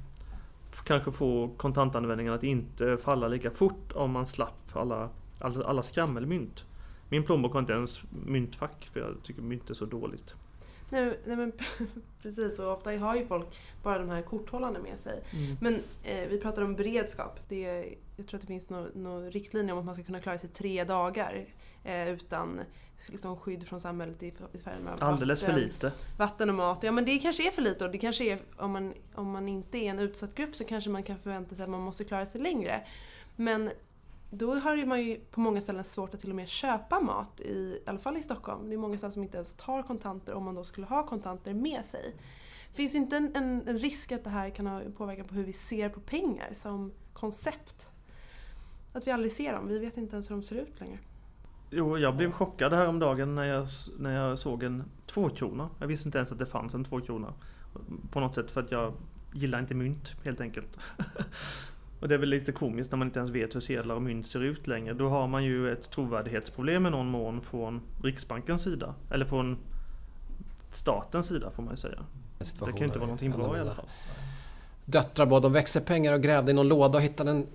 kanske 0.83 1.11
få 1.11 1.49
kontantanvändningen 1.57 2.33
att 2.33 2.43
inte 2.43 2.97
falla 2.97 3.27
lika 3.27 3.51
fort 3.51 3.91
om 3.95 4.11
man 4.11 4.27
slapp 4.27 4.69
alla, 4.73 5.09
alla, 5.39 5.65
alla 5.65 5.83
skrammelmynt. 5.83 6.65
Min 7.09 7.23
plånbok 7.23 7.53
har 7.53 7.59
inte 7.59 7.73
ens 7.73 8.01
myntfack 8.25 8.89
för 8.93 8.99
jag 8.99 9.23
tycker 9.23 9.41
mynt 9.41 9.69
är 9.69 9.73
så 9.73 9.85
dåligt. 9.85 10.33
Nej, 10.89 11.19
nej 11.25 11.37
men 11.37 11.51
precis, 12.21 12.59
och 12.59 12.71
ofta 12.71 12.97
har 12.97 13.15
ju 13.15 13.25
folk 13.25 13.59
bara 13.83 13.99
de 13.99 14.09
här 14.09 14.21
korthållarna 14.21 14.79
med 14.79 14.99
sig. 14.99 15.23
Mm. 15.33 15.57
Men 15.61 15.75
eh, 16.03 16.29
vi 16.29 16.39
pratar 16.39 16.61
om 16.61 16.75
beredskap. 16.75 17.39
Det 17.49 17.65
är, 17.65 17.95
jag 18.15 18.27
tror 18.27 18.37
att 18.37 18.41
det 18.41 18.47
finns 18.47 18.69
några 18.69 18.87
no 18.93 19.29
riktlinjer 19.29 19.73
om 19.73 19.79
att 19.79 19.85
man 19.85 19.95
ska 19.95 20.03
kunna 20.03 20.19
klara 20.19 20.37
sig 20.37 20.49
tre 20.49 20.83
dagar 20.83 21.45
eh, 21.83 22.09
utan 22.09 22.61
liksom, 23.05 23.37
skydd 23.37 23.67
från 23.67 23.79
samhället 23.79 24.23
i, 24.23 24.27
i 24.27 24.59
form 24.59 24.87
av 24.87 25.03
Alldeles 25.03 25.41
vatten, 25.41 25.55
för 25.55 25.61
lite. 25.61 25.91
Vatten 26.17 26.49
och 26.49 26.55
mat. 26.55 26.83
Ja 26.83 26.91
men 26.91 27.05
det 27.05 27.17
kanske 27.17 27.47
är 27.47 27.51
för 27.51 27.61
lite 27.61 27.85
och 27.85 27.91
det 27.91 27.97
kanske 27.97 28.23
är, 28.23 28.39
om 28.57 28.71
man, 28.71 28.93
om 29.15 29.31
man 29.31 29.47
inte 29.47 29.77
är 29.77 29.89
en 29.89 29.99
utsatt 29.99 30.35
grupp 30.35 30.55
så 30.55 30.63
kanske 30.63 30.89
man 30.89 31.03
kan 31.03 31.19
förvänta 31.19 31.55
sig 31.55 31.63
att 31.63 31.69
man 31.69 31.81
måste 31.81 32.03
klara 32.03 32.25
sig 32.25 32.41
längre. 32.41 32.87
Men 33.35 33.69
då 34.29 34.55
har 34.55 34.85
man 34.85 35.01
ju 35.01 35.19
på 35.31 35.39
många 35.39 35.61
ställen 35.61 35.83
svårt 35.83 36.13
att 36.13 36.19
till 36.19 36.29
och 36.29 36.35
med 36.35 36.47
köpa 36.47 36.99
mat, 36.99 37.41
i, 37.41 37.53
i 37.53 37.81
alla 37.85 37.99
fall 37.99 38.17
i 38.17 38.21
Stockholm. 38.21 38.69
Det 38.69 38.75
är 38.75 38.77
många 38.77 38.97
ställen 38.97 39.13
som 39.13 39.23
inte 39.23 39.37
ens 39.37 39.55
tar 39.55 39.83
kontanter 39.83 40.33
om 40.33 40.43
man 40.43 40.55
då 40.55 40.63
skulle 40.63 40.87
ha 40.87 41.07
kontanter 41.07 41.53
med 41.53 41.85
sig. 41.85 42.15
Finns 42.73 42.91
det 42.91 42.97
inte 42.97 43.17
en, 43.17 43.35
en, 43.35 43.67
en 43.67 43.79
risk 43.79 44.11
att 44.11 44.23
det 44.23 44.29
här 44.29 44.49
kan 44.49 44.67
ha 44.67 44.81
påverkan 44.97 45.27
på 45.27 45.35
hur 45.35 45.43
vi 45.43 45.53
ser 45.53 45.89
på 45.89 45.99
pengar 45.99 46.53
som 46.53 46.91
koncept? 47.13 47.89
Att 48.93 49.07
vi 49.07 49.11
aldrig 49.11 49.31
ser 49.31 49.53
dem, 49.53 49.67
vi 49.67 49.79
vet 49.79 49.97
inte 49.97 50.15
ens 50.15 50.29
hur 50.29 50.35
de 50.35 50.43
ser 50.43 50.55
ut 50.55 50.79
längre. 50.79 50.99
Jo, 51.69 51.97
jag 51.97 52.15
blev 52.15 52.31
chockad 52.31 52.73
häromdagen 52.73 53.35
när 53.35 53.43
jag, 53.43 53.67
när 53.99 54.15
jag 54.15 54.39
såg 54.39 54.63
en 54.63 54.83
tvåkrona. 55.05 55.69
Jag 55.79 55.87
visste 55.87 56.07
inte 56.07 56.17
ens 56.17 56.31
att 56.31 56.39
det 56.39 56.45
fanns 56.45 56.73
en 56.73 56.83
tvåkrona. 56.83 57.33
På 58.11 58.19
något 58.19 58.35
sätt 58.35 58.51
för 58.51 58.61
att 58.61 58.71
jag 58.71 58.93
gillar 59.33 59.59
inte 59.59 59.73
mynt 59.73 60.11
helt 60.23 60.41
enkelt. 60.41 60.77
och 61.99 62.07
det 62.07 62.13
är 62.13 62.19
väl 62.19 62.29
lite 62.29 62.51
komiskt 62.51 62.91
när 62.91 62.97
man 62.97 63.07
inte 63.07 63.19
ens 63.19 63.31
vet 63.31 63.55
hur 63.55 63.59
sedlar 63.59 63.95
och 63.95 64.01
mynt 64.01 64.27
ser 64.27 64.43
ut 64.43 64.67
längre. 64.67 64.93
Då 64.93 65.09
har 65.09 65.27
man 65.27 65.43
ju 65.43 65.71
ett 65.71 65.91
trovärdighetsproblem 65.91 66.85
i 66.85 66.89
någon 66.89 67.07
mån 67.07 67.41
från 67.41 67.81
Riksbankens 68.03 68.61
sida. 68.61 68.95
Eller 69.11 69.25
från 69.25 69.57
statens 70.73 71.27
sida 71.27 71.51
får 71.51 71.63
man 71.63 71.73
ju 71.73 71.77
säga. 71.77 71.99
Det 72.39 72.65
kan 72.65 72.77
ju 72.77 72.85
inte 72.85 72.99
vara 72.99 73.07
någonting 73.07 73.31
bra 73.31 73.57
i 73.57 73.59
alla 73.59 73.73
fall. 73.73 73.85
Döttrar 74.85 75.25
bad 75.25 75.45
om 75.45 75.53
växelpengar 75.53 76.13
och 76.13 76.21
grävde 76.21 76.51
i 76.51 76.53
någon 76.53 76.67
låda 76.67 76.97
och 76.97 77.03
hittade 77.03 77.31
en, 77.31 77.47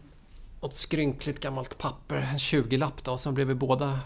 något 0.61 0.75
skrynkligt 0.75 1.41
gammalt 1.41 1.79
papper, 1.79 2.17
en 2.17 2.37
20-lapp 2.37 3.05
då. 3.05 3.13
Och 3.13 3.21
sen 3.21 3.35
blev 3.35 3.47
vi 3.47 3.55
båda 3.55 4.01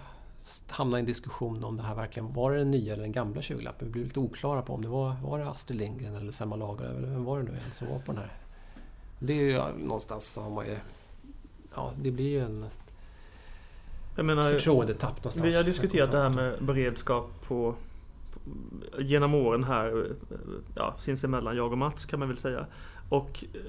hamna 0.69 0.99
i 0.99 1.00
en 1.00 1.07
diskussion 1.07 1.64
om 1.64 1.76
det 1.76 1.83
här 1.83 1.95
verkligen 1.95 2.33
var 2.33 2.52
det 2.52 2.59
den 2.59 2.71
nya 2.71 2.93
eller 2.93 3.02
den 3.02 3.12
gamla 3.12 3.40
20-lappen. 3.40 3.87
Vi 3.87 3.93
blev 3.93 4.05
lite 4.05 4.21
oklara 4.21 4.62
på 4.62 4.75
om 4.75 4.83
det 4.83 4.88
var, 4.88 5.14
var 5.23 5.38
det 5.38 5.49
Astrid 5.49 5.78
Lindgren 5.78 6.14
eller 6.14 6.33
Selma 6.33 6.57
Lagerlöf 6.57 6.97
eller 6.97 7.09
vem 7.09 7.25
var 7.25 7.38
det 7.38 7.45
nu 7.45 7.59
som 7.73 7.88
var 7.88 7.99
på 7.99 8.12
den 8.12 8.21
här. 8.21 8.33
Det 9.18 9.32
är 9.32 9.42
ju 9.42 9.85
någonstans 9.85 10.37
har 10.37 10.50
man 10.50 10.66
ju... 10.66 10.76
Ja, 11.75 11.92
det 12.02 12.11
blir 12.11 12.28
ju 12.28 12.40
en... 12.40 12.66
Jag 14.16 14.25
menar, 14.25 14.42
förtroendetapp 14.42 15.16
någonstans. 15.16 15.46
Vi 15.46 15.56
har 15.56 15.64
diskuterat 15.64 16.11
det 16.11 16.18
här 16.18 16.30
med 16.30 16.64
beredskap 16.64 17.30
på, 17.49 17.75
på 18.32 19.02
genom 19.02 19.35
åren 19.35 19.64
här, 19.64 20.06
ja, 20.75 20.94
sinsemellan, 20.99 21.56
jag 21.56 21.73
och 21.73 21.78
Mats 21.78 22.04
kan 22.04 22.18
man 22.18 22.28
väl 22.28 22.38
säga. 22.38 22.66
Och 23.08 23.44
eh, 23.54 23.61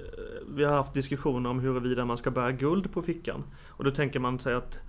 vi 0.56 0.64
har 0.64 0.74
haft 0.74 0.94
diskussioner 0.94 1.50
om 1.50 1.60
huruvida 1.60 2.06
man 2.06 2.18
ska 2.18 2.32
bära 2.32 2.52
guld 2.52 2.92
på 2.92 3.02
fickan. 3.02 3.44
Och 3.68 3.84
då 3.84 3.92
tänker 3.92 4.20
man 4.20 4.40
sig 4.40 4.54
att 4.54 4.80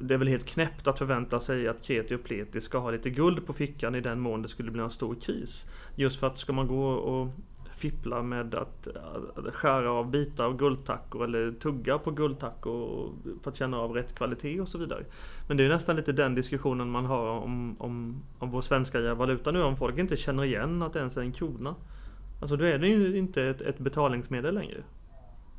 det 0.00 0.14
är 0.14 0.18
väl 0.18 0.28
helt 0.28 0.46
knäppt 0.46 0.86
att 0.86 0.98
förvänta 0.98 1.40
sig 1.40 1.68
att 1.68 1.82
kreti 1.82 2.14
och 2.14 2.24
pleti 2.24 2.60
ska 2.60 2.78
ha 2.78 2.90
lite 2.90 3.10
guld 3.10 3.46
på 3.46 3.52
fickan 3.52 3.94
i 3.94 4.00
den 4.00 4.20
mån 4.20 4.42
det 4.42 4.48
skulle 4.48 4.70
bli 4.70 4.82
en 4.82 4.90
stor 4.90 5.14
kris. 5.14 5.64
Just 5.94 6.20
för 6.20 6.26
att 6.26 6.38
ska 6.38 6.52
man 6.52 6.66
gå 6.66 6.88
och 6.88 7.28
fippla 7.80 8.22
med 8.22 8.54
att 8.54 8.88
skära 9.52 9.90
av 9.90 10.10
bitar 10.10 10.44
av 10.44 10.56
guldtackor 10.56 11.24
eller 11.24 11.52
tugga 11.52 11.98
på 11.98 12.10
guldtackor 12.10 13.08
för 13.42 13.50
att 13.50 13.56
känna 13.56 13.78
av 13.78 13.92
rätt 13.92 14.14
kvalitet 14.14 14.60
och 14.60 14.68
så 14.68 14.78
vidare. 14.78 15.04
Men 15.48 15.56
det 15.56 15.64
är 15.64 15.68
nästan 15.68 15.96
lite 15.96 16.12
den 16.12 16.34
diskussionen 16.34 16.90
man 16.90 17.06
har 17.06 17.28
om, 17.28 17.76
om, 17.78 18.22
om 18.38 18.50
vår 18.50 18.60
svenska 18.60 19.14
valuta 19.14 19.50
nu. 19.50 19.62
Om 19.62 19.76
folk 19.76 19.98
inte 19.98 20.16
känner 20.16 20.44
igen 20.44 20.82
att 20.82 20.92
det 20.92 20.98
ens 20.98 21.16
är 21.16 21.20
en 21.20 21.32
krona. 21.32 21.74
Alltså 22.40 22.56
då 22.56 22.64
är 22.64 22.78
det 22.78 22.88
ju 22.88 23.16
inte 23.16 23.42
ett, 23.42 23.60
ett 23.60 23.78
betalningsmedel 23.78 24.54
längre. 24.54 24.82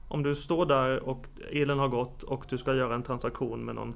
Om 0.07 0.23
du 0.23 0.35
står 0.35 0.65
där 0.65 1.09
och 1.09 1.27
elen 1.51 1.79
har 1.79 1.87
gått 1.87 2.23
och 2.23 2.45
du 2.49 2.57
ska 2.57 2.75
göra 2.75 2.95
en 2.95 3.03
transaktion 3.03 3.65
med 3.65 3.75
någon 3.75 3.93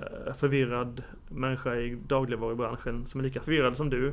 eh, 0.00 0.34
förvirrad 0.34 1.02
människa 1.28 1.74
i 1.74 1.98
dagligvarubranschen 2.06 3.06
som 3.06 3.20
är 3.20 3.24
lika 3.24 3.40
förvirrad 3.40 3.76
som 3.76 3.90
du. 3.90 4.12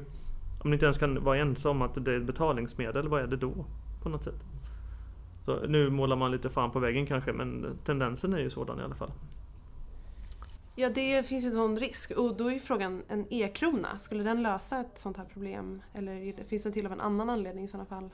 Om 0.64 0.70
ni 0.70 0.74
inte 0.74 0.86
ens 0.86 0.98
kan 0.98 1.24
vara 1.24 1.38
ense 1.38 1.70
om 1.70 1.82
att 1.82 2.06
det 2.06 2.12
är 2.12 2.18
ett 2.18 2.26
betalningsmedel, 2.26 3.08
vad 3.08 3.22
är 3.22 3.28
det 3.28 3.38
då? 3.38 3.66
På 4.04 4.10
något 4.10 4.24
sätt. 4.24 4.44
Så 5.46 5.68
nu 5.68 5.90
målar 5.90 6.16
man 6.16 6.32
lite 6.32 6.50
fan 6.50 6.72
på 6.72 6.80
väggen 6.80 7.06
kanske, 7.06 7.34
men 7.34 7.78
tendensen 7.86 8.34
är 8.34 8.40
ju 8.40 8.50
sådan 8.50 8.80
i 8.80 8.84
alla 8.84 8.96
fall. 8.96 9.12
Ja, 10.76 10.90
det 10.90 11.28
finns 11.28 11.44
ju 11.44 11.48
en 11.48 11.54
sån 11.54 11.80
risk. 11.80 12.12
Och 12.12 12.38
då 12.38 12.52
är 12.52 12.60
frågan, 12.60 13.04
en 13.08 13.26
e-krona, 13.30 13.98
skulle 13.98 14.24
den 14.24 14.44
lösa 14.44 14.80
ett 14.80 15.00
sånt 15.00 15.18
här 15.18 15.26
problem? 15.26 15.82
Eller 15.94 16.44
finns 16.44 16.64
den 16.64 16.74
till 16.74 16.86
av 16.86 16.92
en 16.92 17.02
annan 17.02 17.30
anledning 17.30 17.66
i 17.66 17.68
sådana 17.68 17.86
fall? 17.86 18.10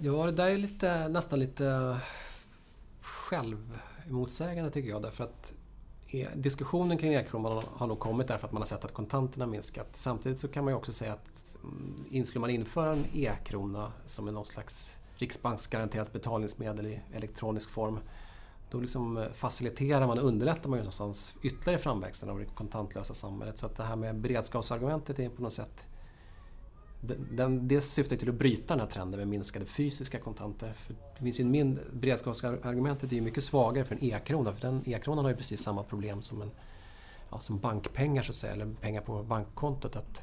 Ja, 0.00 0.26
det 0.26 0.32
där 0.32 0.48
är 0.48 0.58
lite, 0.58 1.08
nästan 1.08 1.38
lite 1.38 1.98
självmotsägande 3.00 4.70
tycker 4.70 4.90
jag. 4.90 5.02
Därför 5.02 5.24
att 5.24 5.54
diskussionen 6.34 6.98
kring 6.98 7.14
e-kronan 7.14 7.62
har 7.72 7.86
nog 7.86 7.98
kommit 7.98 8.28
därför 8.28 8.46
att 8.46 8.52
man 8.52 8.62
har 8.62 8.66
sett 8.66 8.84
att 8.84 8.94
kontanterna 8.94 9.46
minskat. 9.46 9.88
Samtidigt 9.92 10.38
så 10.38 10.48
kan 10.48 10.64
man 10.64 10.72
ju 10.72 10.76
också 10.76 10.92
säga 10.92 11.12
att 11.12 11.56
mm, 12.12 12.24
skulle 12.24 12.40
man 12.40 12.50
införa 12.50 12.92
en 12.92 13.04
e-krona 13.14 13.92
som 14.06 14.28
är 14.28 14.32
någon 14.32 14.44
slags 14.44 14.98
riksbanksgaranterat 15.16 16.12
betalningsmedel 16.12 16.86
i 16.86 17.00
elektronisk 17.14 17.70
form. 17.70 17.98
Då 18.70 18.80
liksom 18.80 19.16
eh, 19.16 19.32
faciliterar 19.32 20.06
man 20.06 20.18
och 20.18 20.24
underlättar 20.24 20.68
man 20.68 20.78
ju 20.78 20.82
någonstans 20.82 21.34
ytterligare 21.42 21.82
framväxten 21.82 22.30
av 22.30 22.38
det 22.38 22.44
kontantlösa 22.44 23.14
samhället. 23.14 23.58
Så 23.58 23.66
att 23.66 23.76
det 23.76 23.82
här 23.82 23.96
med 23.96 24.20
beredskapsargumentet 24.20 25.18
är 25.18 25.28
på 25.28 25.42
något 25.42 25.52
sätt 25.52 25.84
den, 27.00 27.68
det 27.68 27.80
syftar 27.80 28.16
till 28.16 28.28
att 28.28 28.34
bryta 28.34 28.74
den 28.74 28.80
här 28.80 28.86
trenden 28.86 29.20
med 29.20 29.28
minskade 29.28 29.64
fysiska 29.64 30.18
kontanter. 30.18 30.72
För 30.72 30.94
det 31.18 31.24
finns 31.24 31.40
ju 31.40 31.42
en 31.42 31.50
min, 31.50 31.80
beredskapsargumentet 31.92 33.12
är 33.12 33.16
ju 33.16 33.22
mycket 33.22 33.44
svagare 33.44 33.84
för 33.84 33.94
en 33.94 34.04
e-krona. 34.04 34.52
För 34.52 34.60
den 34.60 34.82
e-kronan 34.86 35.24
har 35.24 35.30
ju 35.30 35.36
precis 35.36 35.62
samma 35.62 35.82
problem 35.82 36.22
som, 36.22 36.42
en, 36.42 36.50
ja, 37.30 37.38
som 37.40 37.58
bankpengar 37.58 38.22
så 38.22 38.30
att 38.30 38.36
säga, 38.36 38.52
eller 38.52 38.74
pengar 38.80 39.00
på 39.00 39.22
bankkontot. 39.22 39.96
Att 39.96 40.22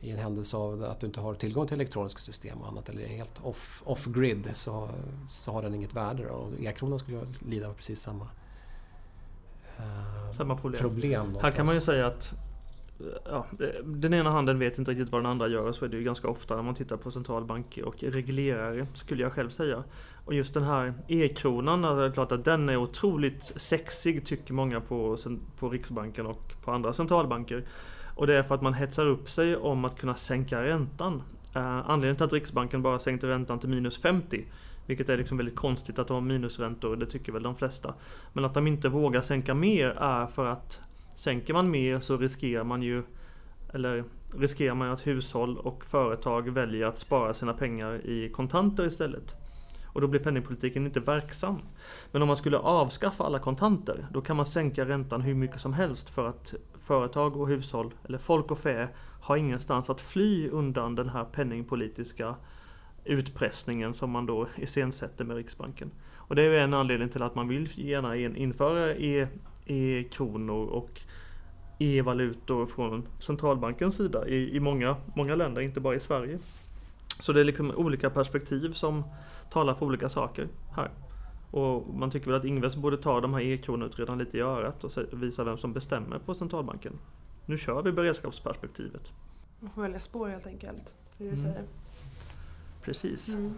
I 0.00 0.10
en 0.10 0.18
händelse 0.18 0.56
av 0.56 0.84
att 0.84 1.00
du 1.00 1.06
inte 1.06 1.20
har 1.20 1.34
tillgång 1.34 1.66
till 1.66 1.74
elektroniska 1.74 2.20
system 2.20 2.58
och 2.58 2.68
annat 2.68 2.88
eller 2.88 3.02
är 3.02 3.08
helt 3.08 3.44
off, 3.44 3.82
off-grid 3.86 4.50
så, 4.52 4.88
så 5.30 5.52
har 5.52 5.62
den 5.62 5.74
inget 5.74 5.94
värde. 5.94 6.30
Och 6.30 6.60
e-kronan 6.60 6.98
skulle 6.98 7.16
ju 7.16 7.24
lida 7.48 7.68
av 7.68 7.74
precis 7.74 8.00
samma, 8.00 8.28
uh, 9.80 10.32
samma 10.36 10.56
problem. 10.56 10.80
problem 10.80 11.38
Här 11.42 11.50
kan 11.50 11.66
man 11.66 11.74
ju 11.74 11.80
säga 11.80 12.06
att 12.06 12.45
ja, 13.24 13.46
den 13.84 14.14
ena 14.14 14.30
handen 14.30 14.58
vet 14.58 14.78
inte 14.78 14.90
riktigt 14.90 15.12
vad 15.12 15.22
den 15.22 15.30
andra 15.30 15.48
gör. 15.48 15.72
Så 15.72 15.84
är 15.84 15.88
det 15.88 15.96
ju 15.96 16.02
ganska 16.02 16.28
ofta 16.28 16.56
när 16.56 16.62
man 16.62 16.74
tittar 16.74 16.96
på 16.96 17.10
centralbanker 17.10 17.84
och 17.84 18.02
reglerare, 18.02 18.86
skulle 18.94 19.22
jag 19.22 19.32
själv 19.32 19.50
säga. 19.50 19.84
Och 20.24 20.34
just 20.34 20.54
den 20.54 20.62
här 20.62 20.94
e-kronan, 21.08 21.82
det 21.82 22.04
är 22.04 22.10
klart 22.10 22.32
att 22.32 22.44
den 22.44 22.68
är 22.68 22.76
otroligt 22.76 23.52
sexig 23.56 24.26
tycker 24.26 24.54
många 24.54 24.80
på, 24.80 25.16
på 25.58 25.68
Riksbanken 25.68 26.26
och 26.26 26.52
på 26.64 26.70
andra 26.70 26.92
centralbanker. 26.92 27.64
Och 28.14 28.26
det 28.26 28.34
är 28.34 28.42
för 28.42 28.54
att 28.54 28.62
man 28.62 28.74
hetsar 28.74 29.06
upp 29.06 29.30
sig 29.30 29.56
om 29.56 29.84
att 29.84 30.00
kunna 30.00 30.14
sänka 30.14 30.62
räntan. 30.62 31.22
Eh, 31.54 31.90
anledningen 31.90 32.16
till 32.16 32.24
att 32.24 32.32
Riksbanken 32.32 32.82
bara 32.82 32.98
sänkte 32.98 33.28
räntan 33.28 33.58
till 33.58 33.68
minus 33.68 33.98
50 34.02 34.44
vilket 34.86 35.08
är 35.08 35.16
liksom 35.16 35.36
väldigt 35.36 35.56
konstigt 35.56 35.98
att 35.98 36.08
de 36.08 36.14
har 36.14 36.20
minusräntor, 36.20 36.96
det 36.96 37.06
tycker 37.06 37.32
väl 37.32 37.42
de 37.42 37.56
flesta. 37.56 37.94
Men 38.32 38.44
att 38.44 38.54
de 38.54 38.66
inte 38.66 38.88
vågar 38.88 39.20
sänka 39.20 39.54
mer 39.54 39.88
är 39.88 40.26
för 40.26 40.46
att 40.46 40.80
Sänker 41.16 41.54
man 41.54 41.70
mer 41.70 42.00
så 42.00 42.16
riskerar 42.16 42.64
man 42.64 42.82
ju 42.82 43.02
eller 43.72 44.04
riskerar 44.34 44.74
man 44.74 44.90
att 44.90 45.06
hushåll 45.06 45.58
och 45.58 45.84
företag 45.84 46.48
väljer 46.48 46.86
att 46.86 46.98
spara 46.98 47.34
sina 47.34 47.52
pengar 47.52 48.06
i 48.06 48.28
kontanter 48.28 48.86
istället. 48.86 49.34
Och 49.84 50.00
då 50.00 50.08
blir 50.08 50.20
penningpolitiken 50.20 50.86
inte 50.86 51.00
verksam. 51.00 51.58
Men 52.12 52.22
om 52.22 52.28
man 52.28 52.36
skulle 52.36 52.58
avskaffa 52.58 53.24
alla 53.24 53.38
kontanter, 53.38 54.06
då 54.12 54.20
kan 54.20 54.36
man 54.36 54.46
sänka 54.46 54.84
räntan 54.84 55.20
hur 55.20 55.34
mycket 55.34 55.60
som 55.60 55.72
helst 55.72 56.08
för 56.08 56.28
att 56.28 56.54
företag 56.84 57.36
och 57.36 57.48
hushåll, 57.48 57.94
eller 58.04 58.18
folk 58.18 58.50
och 58.50 58.58
fä, 58.58 58.88
har 59.20 59.36
ingenstans 59.36 59.90
att 59.90 60.00
fly 60.00 60.48
undan 60.48 60.94
den 60.94 61.08
här 61.08 61.24
penningpolitiska 61.24 62.34
utpressningen 63.04 63.94
som 63.94 64.10
man 64.10 64.26
då 64.26 64.48
iscensätter 64.56 65.24
med 65.24 65.36
Riksbanken. 65.36 65.90
Och 66.14 66.34
det 66.34 66.42
är 66.42 66.64
en 66.64 66.74
anledning 66.74 67.08
till 67.08 67.22
att 67.22 67.34
man 67.34 67.48
vill 67.48 67.70
gärna 67.74 68.16
införa 68.16 68.94
e 68.94 69.28
e-kronor 69.66 70.66
och 70.66 71.00
e-valutor 71.78 72.66
från 72.66 73.08
centralbankens 73.20 73.96
sida 73.96 74.28
i, 74.28 74.56
i 74.56 74.60
många, 74.60 74.96
många 75.14 75.34
länder, 75.34 75.62
inte 75.62 75.80
bara 75.80 75.94
i 75.94 76.00
Sverige. 76.00 76.38
Så 77.20 77.32
det 77.32 77.40
är 77.40 77.44
liksom 77.44 77.70
olika 77.70 78.10
perspektiv 78.10 78.72
som 78.72 79.04
talar 79.50 79.74
för 79.74 79.86
olika 79.86 80.08
saker 80.08 80.48
här. 80.76 80.90
Och 81.50 81.94
man 81.94 82.10
tycker 82.10 82.26
väl 82.26 82.40
att 82.40 82.44
Ingves 82.44 82.76
borde 82.76 82.96
ta 82.96 83.20
de 83.20 83.34
här 83.34 83.40
e-kronutredarna 83.40 84.18
lite 84.18 84.38
i 84.38 84.40
örat 84.40 84.84
och 84.84 84.92
visa 85.12 85.44
vem 85.44 85.58
som 85.58 85.72
bestämmer 85.72 86.18
på 86.18 86.34
centralbanken. 86.34 86.98
Nu 87.46 87.58
kör 87.58 87.82
vi 87.82 87.92
beredskapsperspektivet. 87.92 89.12
Man 89.60 89.70
får 89.70 89.82
välja 89.82 90.00
spår 90.00 90.28
helt 90.28 90.46
enkelt. 90.46 90.94
Det 91.18 91.24
det 91.24 91.24
mm. 91.24 91.36
säger. 91.36 91.64
Precis. 92.82 93.28
Mm. 93.28 93.54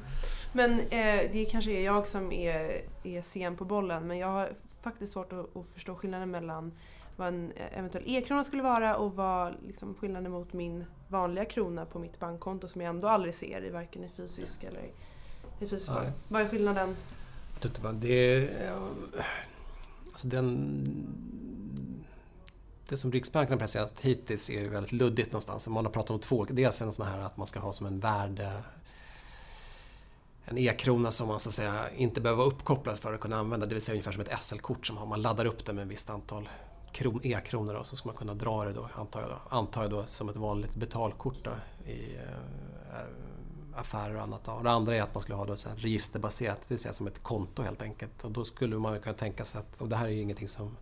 Men 0.53 0.73
eh, 0.81 1.31
det 1.33 1.49
kanske 1.50 1.71
är 1.71 1.85
jag 1.85 2.09
som 2.09 2.33
är, 2.33 2.81
är 3.03 3.23
sen 3.23 3.57
på 3.57 3.65
bollen 3.65 4.07
men 4.07 4.19
jag 4.19 4.29
har 4.29 4.49
faktiskt 4.83 5.13
svårt 5.13 5.33
att, 5.33 5.57
att 5.57 5.67
förstå 5.67 5.95
skillnaden 5.95 6.31
mellan 6.31 6.73
vad 7.17 7.29
en 7.29 7.53
eventuell 7.71 8.05
e-krona 8.07 8.45
skulle 8.45 8.63
vara 8.63 8.97
och 8.97 9.15
vad 9.15 9.55
liksom 9.67 9.95
skillnaden 9.95 10.33
mot 10.33 10.53
min 10.53 10.85
vanliga 11.09 11.45
krona 11.45 11.87
på 11.87 11.99
mitt 11.99 12.19
bankkonto 12.19 12.69
som 12.69 12.81
jag 12.81 12.91
ändå 12.91 13.09
aldrig 13.09 13.35
ser 13.35 13.65
i 13.65 13.71
varken 13.71 14.05
i 14.05 14.09
fysisk 14.17 14.65
eller 14.65 14.81
i 14.81 14.91
fysisk 15.61 15.87
form. 15.87 16.13
Vad 16.29 16.43
är 16.43 16.49
skillnaden? 16.49 16.97
Jag 17.53 17.73
tror 17.73 17.91
inte 17.91 18.07
det 18.07 18.35
är, 18.35 18.73
alltså 20.07 20.29
den, 20.29 20.87
det 22.89 22.97
som 22.97 23.13
Riksbanken 23.13 23.53
har 23.53 23.59
presenterat 23.59 24.01
hittills 24.01 24.51
är 24.51 24.61
ju 24.61 24.69
väldigt 24.69 24.93
luddigt 24.93 25.33
någonstans. 25.33 25.69
Man 25.69 25.85
har 25.85 25.93
pratat 25.93 26.11
om 26.11 26.21
två, 26.21 26.45
dels 26.45 26.83
en 26.83 26.93
sån 26.93 27.07
här 27.07 27.19
att 27.19 27.37
man 27.37 27.47
ska 27.47 27.61
ha 27.61 27.73
som 27.73 27.87
en 27.87 28.01
värde 28.01 28.53
en 30.50 30.59
e-krona 30.59 31.11
som 31.11 31.28
man 31.28 31.40
så 31.40 31.49
att 31.49 31.55
säga 31.55 31.90
inte 31.90 32.21
behöver 32.21 32.38
vara 32.38 32.49
uppkopplad 32.49 32.99
för 32.99 33.12
att 33.12 33.21
kunna 33.21 33.37
använda. 33.37 33.67
Det 33.67 33.75
vill 33.75 33.83
säga 33.83 33.95
ungefär 33.95 34.12
som 34.12 34.23
ett 34.23 34.40
SL-kort 34.43 34.87
som 34.87 35.09
man 35.09 35.23
laddar 35.23 35.45
upp 35.45 35.67
det 35.67 35.73
med 35.73 35.83
ett 35.83 35.90
visst 35.90 36.11
antal 36.11 36.49
e-kronor 37.23 37.75
och 37.75 37.87
så 37.87 37.97
ska 37.97 38.09
man 38.09 38.17
kunna 38.17 38.35
dra 38.35 38.64
det 38.64 38.73
då, 38.73 38.88
antar 38.95 39.21
jag 39.21 39.31
då, 39.31 39.57
antar 39.57 39.83
jag 39.83 39.90
då 39.90 40.07
som 40.07 40.28
ett 40.28 40.37
vanligt 40.37 40.75
betalkort 40.75 41.37
då, 41.45 41.50
i, 41.90 42.17
eh, 42.17 43.81
affärer 43.81 44.17
och 44.17 44.23
annat. 44.23 44.45
Då. 44.45 44.52
Och 44.52 44.64
det 44.64 44.71
andra 44.71 44.97
är 44.97 45.02
att 45.02 45.14
man 45.14 45.23
skulle 45.23 45.37
ha 45.37 45.45
då 45.45 45.57
så 45.57 45.69
här 45.69 45.76
registerbaserat, 45.76 46.61
det 46.61 46.75
vill 46.75 46.78
säga 46.78 46.93
som 46.93 47.07
ett 47.07 47.23
konto 47.23 47.62
helt 47.62 47.83
enkelt. 47.83 48.25
Och 48.25 48.31
då 48.31 48.45
skulle 48.45 48.78
man 48.78 49.00
kunna 49.00 49.14
tänka 49.14 49.45
sig 49.45 49.59
att, 49.59 49.81
och 49.81 49.88
det 49.88 49.97
här 49.97 50.07
är 50.07 50.11
ju 50.11 50.23
ingenting 50.23 50.49
som 50.49 50.76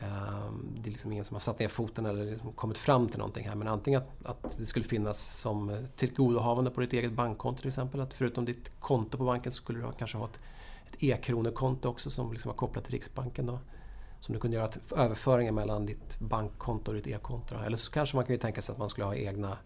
Ehm, 0.00 0.78
det 0.82 0.88
är 0.88 0.92
liksom 0.92 1.12
ingen 1.12 1.24
som 1.24 1.34
har 1.34 1.40
satt 1.40 1.58
ner 1.58 1.68
foten 1.68 2.06
eller 2.06 2.24
liksom 2.24 2.52
kommit 2.52 2.78
fram 2.78 3.08
till 3.08 3.18
någonting 3.18 3.48
här. 3.48 3.54
Men 3.54 3.68
antingen 3.68 4.02
att, 4.02 4.44
att 4.44 4.58
det 4.58 4.66
skulle 4.66 4.84
finnas 4.84 5.40
som 5.40 5.86
tillgodohavande 5.96 6.70
på 6.70 6.80
ditt 6.80 6.92
eget 6.92 7.12
bankkonto 7.12 7.60
till 7.60 7.68
exempel. 7.68 8.00
Att 8.00 8.14
förutom 8.14 8.44
ditt 8.44 8.80
konto 8.80 9.18
på 9.18 9.24
banken 9.24 9.52
så 9.52 9.56
skulle 9.56 9.78
du 9.78 9.92
kanske 9.98 10.18
ha 10.18 10.24
ett, 10.24 10.40
ett 10.92 11.02
e-kronekonto 11.02 11.88
också 11.88 12.10
som 12.10 12.32
liksom 12.32 12.48
var 12.48 12.56
kopplat 12.56 12.84
till 12.84 12.92
Riksbanken. 12.92 13.46
Då, 13.46 13.58
som 14.20 14.34
du 14.34 14.40
kunde 14.40 14.56
göra 14.56 14.70
överföringar 14.96 15.52
mellan 15.52 15.86
ditt 15.86 16.18
bankkonto 16.20 16.90
och 16.90 16.94
ditt 16.94 17.06
e-konto. 17.06 17.54
Eller 17.54 17.76
så 17.76 17.92
kanske 17.92 18.16
man 18.16 18.24
kan 18.24 18.34
ju 18.34 18.38
tänka 18.38 18.62
sig 18.62 18.72
att 18.72 18.78
man 18.78 18.90
skulle 18.90 19.06
ha 19.06 19.14
egna 19.14 19.58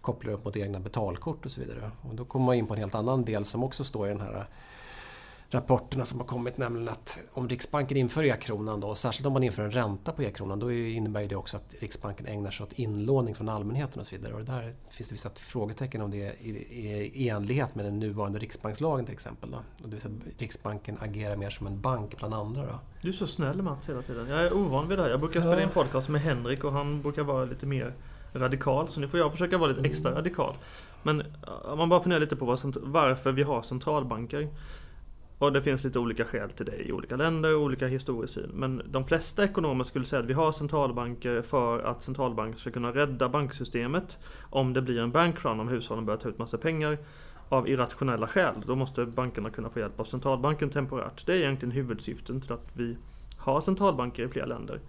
koppla 0.00 0.32
upp 0.32 0.44
mot 0.44 0.56
egna 0.56 0.80
betalkort 0.80 1.44
och 1.44 1.50
så 1.50 1.60
vidare. 1.60 1.90
Och 2.02 2.14
då 2.14 2.24
kommer 2.24 2.46
man 2.46 2.54
in 2.54 2.66
på 2.66 2.74
en 2.74 2.80
helt 2.80 2.94
annan 2.94 3.24
del 3.24 3.44
som 3.44 3.64
också 3.64 3.84
står 3.84 4.06
i 4.06 4.10
den 4.10 4.20
här 4.20 4.46
rapporterna 5.50 6.04
som 6.04 6.20
har 6.20 6.26
kommit, 6.26 6.58
nämligen 6.58 6.88
att 6.88 7.18
om 7.32 7.48
Riksbanken 7.48 7.96
inför 7.96 8.24
e-kronan 8.24 8.80
då, 8.80 8.94
särskilt 8.94 9.26
om 9.26 9.32
man 9.32 9.42
inför 9.42 9.62
en 9.62 9.70
ränta 9.70 10.12
på 10.12 10.22
e-kronan, 10.22 10.58
då 10.58 10.72
innebär 10.72 11.28
det 11.28 11.36
också 11.36 11.56
att 11.56 11.74
Riksbanken 11.80 12.26
ägnar 12.26 12.50
sig 12.50 12.64
åt 12.64 12.72
inlåning 12.72 13.34
från 13.34 13.48
allmänheten 13.48 14.00
och 14.00 14.06
så 14.06 14.16
vidare. 14.16 14.34
Och 14.34 14.44
där 14.44 14.74
finns 14.90 15.08
det 15.08 15.14
vissa 15.14 15.30
frågetecken 15.30 16.02
om 16.02 16.10
det 16.10 16.22
är 16.22 16.42
i 16.42 17.28
enlighet 17.28 17.74
med 17.74 17.84
den 17.84 17.98
nuvarande 17.98 18.38
Riksbankslagen 18.38 19.04
till 19.04 19.14
exempel. 19.14 19.50
Då. 19.50 19.56
Och 19.56 19.88
det 19.88 19.88
vill 19.88 20.00
säga 20.00 20.14
att 20.14 20.40
Riksbanken 20.40 20.98
agerar 21.00 21.36
mer 21.36 21.50
som 21.50 21.66
en 21.66 21.80
bank 21.80 22.18
bland 22.18 22.34
andra. 22.34 22.66
Då. 22.66 22.78
Du 23.02 23.08
är 23.08 23.12
så 23.12 23.26
snäll 23.26 23.62
Mats 23.62 23.88
hela 23.88 24.02
tiden. 24.02 24.28
Jag 24.28 24.40
är 24.40 24.52
ovan 24.52 24.88
vid 24.88 24.98
det 24.98 25.02
här. 25.02 25.10
Jag 25.10 25.20
brukar 25.20 25.40
spela 25.40 25.62
in 25.62 25.68
podcast 25.68 26.08
med 26.08 26.20
Henrik 26.20 26.64
och 26.64 26.72
han 26.72 27.02
brukar 27.02 27.22
vara 27.22 27.44
lite 27.44 27.66
mer 27.66 27.94
radikal. 28.32 28.88
Så 28.88 29.00
nu 29.00 29.08
får 29.08 29.20
jag 29.20 29.32
försöka 29.32 29.58
vara 29.58 29.70
lite 29.70 29.88
extra 29.88 30.08
mm. 30.08 30.18
radikal. 30.18 30.54
Men 31.02 31.22
om 31.64 31.78
man 31.78 31.88
bara 31.88 32.00
funderar 32.00 32.20
lite 32.20 32.36
på 32.36 32.44
varför 32.82 33.32
vi 33.32 33.42
har 33.42 33.62
centralbanker. 33.62 34.48
Och 35.38 35.52
det 35.52 35.62
finns 35.62 35.84
lite 35.84 35.98
olika 35.98 36.24
skäl 36.24 36.50
till 36.50 36.66
det 36.66 36.76
i 36.76 36.92
olika 36.92 37.16
länder 37.16 37.56
och 37.56 37.62
olika 37.62 37.86
historisk 37.86 38.34
syn. 38.34 38.50
Men 38.54 38.82
de 38.86 39.04
flesta 39.04 39.44
ekonomer 39.44 39.84
skulle 39.84 40.04
säga 40.04 40.20
att 40.20 40.26
vi 40.26 40.32
har 40.32 40.52
centralbanker 40.52 41.42
för 41.42 41.80
att 41.80 42.02
centralbanker 42.02 42.58
ska 42.58 42.70
kunna 42.70 42.94
rädda 42.94 43.28
banksystemet 43.28 44.18
om 44.50 44.72
det 44.72 44.82
blir 44.82 45.00
en 45.00 45.10
bankrun, 45.10 45.60
om 45.60 45.68
hushållen 45.68 46.06
börjar 46.06 46.18
ta 46.18 46.28
ut 46.28 46.38
massa 46.38 46.58
pengar 46.58 46.98
av 47.48 47.68
irrationella 47.68 48.26
skäl. 48.26 48.54
Då 48.66 48.76
måste 48.76 49.06
bankerna 49.06 49.50
kunna 49.50 49.68
få 49.68 49.78
hjälp 49.78 50.00
av 50.00 50.04
centralbanken 50.04 50.70
temporärt. 50.70 51.26
Det 51.26 51.32
är 51.32 51.36
egentligen 51.36 51.72
huvudsyften 51.72 52.40
till 52.40 52.52
att 52.52 52.70
vi 52.72 52.96
har 53.38 53.60
centralbanker 53.60 54.24
i 54.24 54.28
flera 54.28 54.46
länder. 54.46 54.80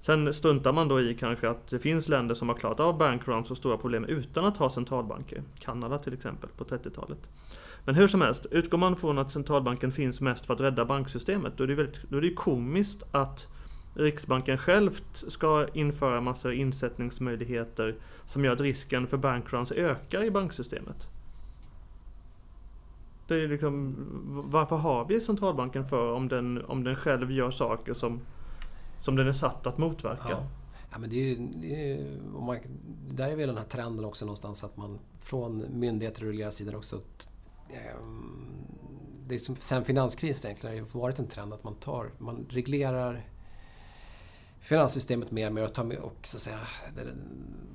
Sen 0.00 0.34
struntar 0.34 0.72
man 0.72 0.88
då 0.88 1.00
i 1.00 1.14
kanske 1.14 1.48
att 1.48 1.70
det 1.70 1.78
finns 1.78 2.08
länder 2.08 2.34
som 2.34 2.48
har 2.48 2.56
klarat 2.56 2.80
av 2.80 2.98
bankruns 2.98 3.50
och 3.50 3.56
stora 3.56 3.76
problem 3.76 4.04
utan 4.04 4.44
att 4.44 4.56
ha 4.56 4.70
centralbanker. 4.70 5.42
Kanada 5.58 5.98
till 5.98 6.12
exempel 6.12 6.50
på 6.56 6.64
30-talet. 6.64 7.18
Men 7.84 7.94
hur 7.94 8.08
som 8.08 8.20
helst, 8.20 8.46
utgår 8.50 8.78
man 8.78 8.96
från 8.96 9.18
att 9.18 9.30
centralbanken 9.30 9.92
finns 9.92 10.20
mest 10.20 10.46
för 10.46 10.54
att 10.54 10.60
rädda 10.60 10.84
banksystemet, 10.84 11.52
då 11.56 11.64
är 11.64 11.68
det, 11.68 11.74
väldigt, 11.74 12.02
då 12.08 12.16
är 12.16 12.20
det 12.20 12.34
komiskt 12.34 13.02
att 13.10 13.46
Riksbanken 13.94 14.58
självt 14.58 15.24
ska 15.28 15.66
införa 15.74 16.20
massor 16.20 16.52
insättningsmöjligheter 16.52 17.96
som 18.26 18.44
gör 18.44 18.52
att 18.52 18.60
risken 18.60 19.06
för 19.06 19.16
bankruns 19.16 19.72
ökar 19.72 20.24
i 20.24 20.30
banksystemet. 20.30 21.08
Det 23.28 23.34
är 23.34 23.48
liksom, 23.48 23.94
varför 24.28 24.76
har 24.76 25.04
vi 25.04 25.20
centralbanken 25.20 25.88
för 25.88 26.12
om 26.12 26.28
den, 26.28 26.64
om 26.64 26.84
den 26.84 26.96
själv 26.96 27.32
gör 27.32 27.50
saker 27.50 27.94
som, 27.94 28.20
som 29.00 29.16
den 29.16 29.28
är 29.28 29.32
satt 29.32 29.66
att 29.66 29.78
motverka? 29.78 30.30
Ja. 30.30 30.46
Ja, 30.92 30.98
men 30.98 31.10
det 31.10 31.32
är, 31.32 31.36
det 31.56 31.92
är, 31.92 32.20
man, 32.40 32.58
där 33.10 33.28
är 33.28 33.36
väl 33.36 33.48
den 33.48 33.56
här 33.56 33.64
trenden 33.64 34.04
också 34.04 34.24
någonstans 34.24 34.64
att 34.64 34.76
man 34.76 34.98
från 35.18 35.64
myndigheter 35.80 36.22
och 36.22 36.28
regleringssidan 36.28 36.74
också 36.74 37.00
det 39.26 39.34
är 39.34 39.38
som 39.38 39.56
sen 39.56 39.84
finanskrisen 39.84 40.50
egentligen 40.50 40.78
har 40.78 40.84
det 40.84 40.94
varit 40.94 41.18
en 41.18 41.26
trend 41.26 41.52
att 41.52 41.64
man 41.64 41.74
tar, 41.74 42.10
man 42.18 42.46
reglerar 42.50 43.26
finanssystemet 44.60 45.30
mer 45.30 45.46
och 45.46 45.52
mer 45.52 45.64
och, 45.64 45.74
tar 45.74 45.84
med, 45.84 45.98
och 45.98 46.16
så 46.22 46.36
att 46.36 46.40
säga, 46.40 46.58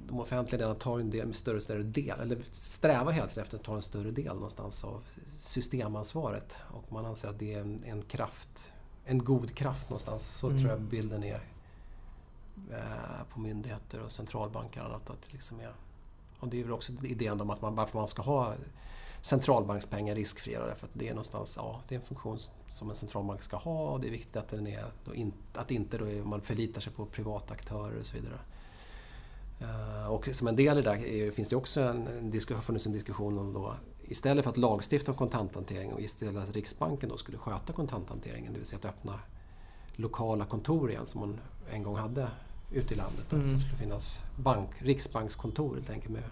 de 0.07 0.19
offentliga 0.19 0.57
delarna 0.57 0.79
tar 0.79 0.99
en 0.99 1.09
del, 1.09 1.33
större 1.33 1.57
och 1.57 1.63
större 1.63 1.83
del, 1.83 2.19
eller 2.19 2.37
strävar 2.51 3.11
hela 3.11 3.27
tiden 3.27 3.43
efter 3.43 3.57
att 3.57 3.63
ta 3.63 3.75
en 3.75 3.81
större 3.81 4.11
del 4.11 4.35
någonstans 4.35 4.83
av 4.83 5.03
systemansvaret. 5.27 6.55
Och 6.67 6.91
man 6.91 7.05
anser 7.05 7.29
att 7.29 7.39
det 7.39 7.53
är 7.53 7.59
en, 7.59 7.83
en 7.83 8.01
kraft, 8.01 8.73
en 9.05 9.23
god 9.23 9.55
kraft 9.55 9.89
någonstans. 9.89 10.27
Så 10.27 10.47
mm. 10.47 10.59
tror 10.59 10.71
jag 10.71 10.81
bilden 10.81 11.23
är 11.23 11.39
eh, 12.71 13.23
på 13.33 13.39
myndigheter 13.39 13.99
och 13.99 14.11
centralbanker 14.11 14.79
och 14.81 14.85
annat. 14.85 15.09
Att 15.09 15.21
det 15.21 15.33
liksom 15.33 15.59
är, 15.59 15.73
och 16.39 16.47
det 16.47 16.59
är 16.59 16.63
väl 16.63 16.73
också 16.73 16.93
idén 17.03 17.41
om 17.41 17.49
att 17.49 17.61
man, 17.61 17.75
varför 17.75 17.97
man 17.97 18.07
ska 18.07 18.21
ha 18.21 18.53
centralbankspengar 19.25 20.15
riskfria. 20.15 20.65
Därför 20.65 20.85
att 20.85 20.91
det 20.93 21.07
är 21.07 21.11
någonstans, 21.11 21.53
ja, 21.57 21.81
det 21.87 21.95
är 21.95 21.99
en 21.99 22.05
funktion 22.05 22.39
som 22.67 22.89
en 22.89 22.95
centralbank 22.95 23.41
ska 23.41 23.57
ha 23.57 23.91
och 23.91 23.99
det 23.99 24.07
är 24.07 24.11
viktigt 24.11 24.35
att, 24.35 24.47
den 24.47 24.67
är, 24.67 24.85
in, 25.13 25.33
att 25.53 25.71
inte 25.71 25.97
då 25.97 26.05
man 26.05 26.41
förlitar 26.41 26.81
sig 26.81 26.93
på 26.93 27.05
privata 27.05 27.53
aktörer 27.53 27.99
och 27.99 28.05
så 28.05 28.17
vidare. 28.17 28.39
Uh, 29.61 30.11
och 30.11 30.29
som 30.31 30.47
en 30.47 30.55
del 30.55 30.77
i 30.77 30.81
det 30.81 30.89
där 30.89 31.05
är, 31.05 31.31
finns 31.31 31.47
det 31.47 31.55
också 31.55 31.81
en, 31.81 32.07
en, 32.07 32.31
har 32.55 32.61
funnits 32.61 32.85
en 32.85 32.91
diskussion 32.91 33.37
om 33.37 33.53
då 33.53 33.73
istället 34.03 34.43
för 34.43 34.51
att 34.51 34.57
lagstifta 34.57 35.11
om 35.11 35.17
kontanthantering 35.17 35.93
och 35.93 36.01
istället 36.01 36.43
att 36.43 36.55
Riksbanken 36.55 37.09
då 37.09 37.17
skulle 37.17 37.37
sköta 37.37 37.73
kontanthanteringen, 37.73 38.53
det 38.53 38.59
vill 38.59 38.67
säga 38.67 38.79
att 38.79 38.85
öppna 38.85 39.19
lokala 39.95 40.45
kontor 40.45 40.91
igen 40.91 41.05
som 41.05 41.21
man 41.21 41.39
en 41.71 41.83
gång 41.83 41.95
hade 41.95 42.27
ute 42.71 42.93
i 42.93 42.97
landet. 42.97 43.33
Mm. 43.33 43.53
Det 43.53 43.59
skulle 43.59 43.77
finnas 43.77 44.23
bank, 44.43 44.69
riksbankskontor 44.79 45.75
helt 45.75 45.89
enkelt 45.89 46.13
med 46.13 46.23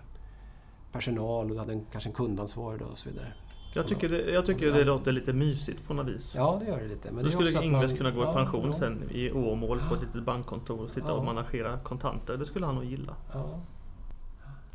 personal 0.94 1.46
och 1.46 1.52
du 1.52 1.60
hade 1.60 1.74
en, 1.74 1.86
kanske 1.92 2.10
en 2.10 2.14
kundansvarig 2.14 2.82
och 2.82 2.98
så 2.98 3.10
vidare. 3.10 3.34
Jag 3.76 3.88
tycker, 3.88 4.10
det, 4.10 4.32
jag 4.32 4.46
tycker 4.46 4.72
det 4.72 4.84
låter 4.84 5.12
lite 5.12 5.34
mysigt 5.34 5.88
på 5.88 5.94
något 5.94 6.08
vis. 6.08 6.34
Ja, 6.36 6.62
det 6.62 6.72
gör 6.72 6.80
det 6.80 6.88
lite. 6.88 7.12
Men 7.12 7.24
Då 7.24 7.30
det 7.30 7.46
skulle 7.46 7.66
Ingves 7.66 7.98
kunna 7.98 8.12
gå 8.12 8.24
i 8.24 8.34
pension 8.34 8.66
ja, 8.66 8.74
sen 8.74 9.10
i 9.12 9.32
Åmål 9.32 9.82
på 9.90 9.96
ett 9.96 10.02
litet 10.02 10.24
bankkontor 10.24 10.82
och 10.82 10.90
sitta 10.90 11.08
ja. 11.08 11.14
och 11.14 11.26
managera 11.26 11.80
kontanter. 11.80 12.38
Det 12.38 12.46
skulle 12.46 12.66
han 12.66 12.76
nog 12.76 12.84
gilla. 12.84 13.16
Ja. 13.34 13.60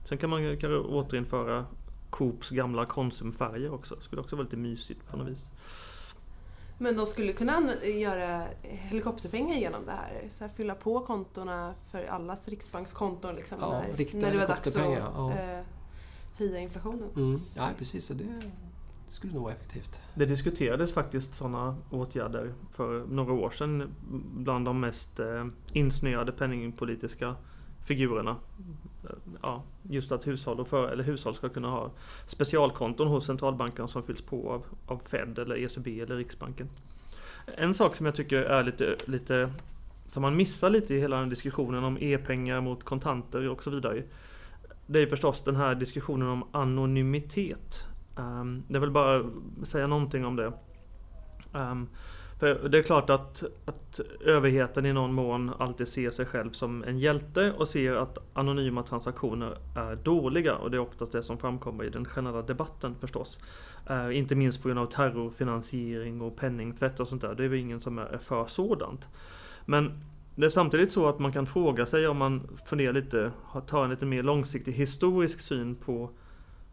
Sen 0.09 0.19
kan 0.19 0.31
man 0.31 0.41
kanske 0.43 0.79
återinföra 0.79 1.65
Coops 2.11 2.51
gamla 2.51 2.87
Konsumfärger 2.87 3.75
också. 3.75 3.95
Det 3.95 4.03
skulle 4.03 4.21
också 4.21 4.37
vara 4.37 4.45
lite 4.45 4.57
mysigt 4.57 5.09
på 5.11 5.17
något 5.17 5.29
vis. 5.29 5.47
Men 6.79 6.97
de 6.97 7.07
skulle 7.07 7.33
kunna 7.33 7.73
göra 7.83 8.45
helikopterpengar 8.63 9.57
genom 9.57 9.87
det 9.87 9.93
här. 9.93 10.29
Så 10.31 10.45
här 10.45 10.49
fylla 10.49 10.75
på 10.75 11.01
kontona 11.01 11.75
för 11.91 12.07
allas 12.07 12.49
riksbankskonton. 12.49 13.35
Liksom, 13.35 13.59
ja, 13.61 13.83
när, 13.97 14.21
när 14.21 14.33
det 14.33 14.39
var 14.39 14.49
dags 14.49 14.77
att 14.77 14.93
ja. 14.93 15.33
eh, 15.33 15.61
heja 16.39 16.59
inflationen. 16.59 17.09
Mm. 17.17 17.41
Ja, 17.55 17.71
precis. 17.79 18.09
Det 18.09 18.25
skulle 19.09 19.33
nog 19.33 19.43
vara 19.43 19.53
effektivt. 19.55 20.01
Det 20.15 20.27
diskuterades 20.27 20.93
faktiskt 20.93 21.35
sådana 21.35 21.77
åtgärder 21.91 22.53
för 22.73 23.07
några 23.07 23.33
år 23.33 23.51
sedan 23.51 23.95
bland 24.37 24.65
de 24.65 24.81
mest 24.81 25.21
eh, 25.21 25.47
insnöade 25.73 26.33
penningpolitiska 26.33 27.37
figurerna. 27.87 28.37
Ja, 29.43 29.63
just 29.83 30.13
att 30.13 30.27
hushåll, 30.27 30.61
och 30.61 30.69
för, 30.69 30.89
eller 30.89 31.05
hushåll 31.05 31.35
ska 31.35 31.49
kunna 31.49 31.71
ha 31.71 31.91
specialkonton 32.27 33.09
hos 33.09 33.27
centralbankerna 33.27 33.89
som 33.89 34.03
fylls 34.03 34.23
på 34.23 34.53
av, 34.53 34.67
av 34.87 34.99
Fed 34.99 35.39
eller 35.39 35.57
ECB 35.57 36.01
eller 36.01 36.17
Riksbanken. 36.17 36.69
En 37.57 37.75
sak 37.75 37.95
som 37.95 38.07
jag 38.07 38.15
tycker 38.15 38.37
är 38.37 38.65
lite, 38.65 38.97
lite 39.05 39.53
som 40.07 40.23
man 40.23 40.37
missar 40.37 40.71
lite 40.71 40.95
i 40.95 41.01
hela 41.01 41.21
den 41.21 41.29
diskussionen 41.29 41.85
om 41.85 41.99
e-pengar 42.01 42.61
mot 42.61 42.85
kontanter 42.85 43.49
och 43.49 43.63
så 43.63 43.71
vidare 43.71 44.03
det 44.91 45.01
är 45.01 45.07
förstås 45.07 45.43
den 45.43 45.57
här 45.57 45.75
diskussionen 45.75 46.29
om 46.29 46.45
anonymitet. 46.53 47.87
Um, 48.17 48.63
jag 48.69 48.81
vill 48.81 48.91
bara 48.91 49.25
säga 49.65 49.87
någonting 49.87 50.25
om 50.25 50.37
det. 50.37 50.53
Um, 51.53 51.89
för 52.39 52.69
det 52.69 52.79
är 52.79 52.83
klart 52.83 53.11
att, 53.11 53.43
att 53.65 54.01
överheten 54.25 54.87
i 54.87 54.93
någon 54.93 55.15
mån 55.15 55.53
alltid 55.59 55.89
ser 55.89 56.11
sig 56.11 56.27
själv 56.27 56.51
som 56.51 56.85
en 56.85 56.99
hjälte 56.99 57.53
och 57.53 57.69
ser 57.69 57.93
att 57.93 58.19
anonyma 58.33 58.83
transaktioner 58.83 59.59
är 59.77 59.97
dåliga. 59.97 60.55
Och 60.55 60.71
det 60.71 60.77
är 60.77 60.81
oftast 60.81 61.13
det 61.13 61.23
som 61.23 61.39
framkommer 61.39 61.85
i 61.85 61.91
den 61.91 62.05
generella 62.05 62.43
debatten 62.43 62.95
förstås. 63.01 63.39
Uh, 63.91 64.19
inte 64.19 64.35
minst 64.35 64.63
på 64.63 64.69
grund 64.69 64.81
av 64.81 64.87
terrorfinansiering 64.87 66.21
och 66.21 66.37
penningtvätt 66.37 67.01
och 67.01 67.09
sånt 67.09 67.23
där. 67.23 67.35
Det 67.35 67.45
är 67.45 67.49
väl 67.49 67.59
ingen 67.59 67.81
som 67.81 67.99
är 67.99 68.19
för 68.19 68.47
sådant. 68.47 69.09
Men 69.65 70.05
det 70.41 70.47
är 70.47 70.51
samtidigt 70.51 70.93
så 70.93 71.09
att 71.09 71.19
man 71.19 71.33
kan 71.33 71.47
fråga 71.47 71.87
sig 71.87 72.09
om 72.09 72.17
man 72.17 72.49
funderar 72.65 72.93
lite, 72.93 73.33
tar 73.67 73.85
en 73.85 73.91
lite 73.91 74.07
mer 74.07 74.23
långsiktig 74.23 74.73
historisk 74.73 75.41
syn 75.41 75.75
på, 75.75 76.11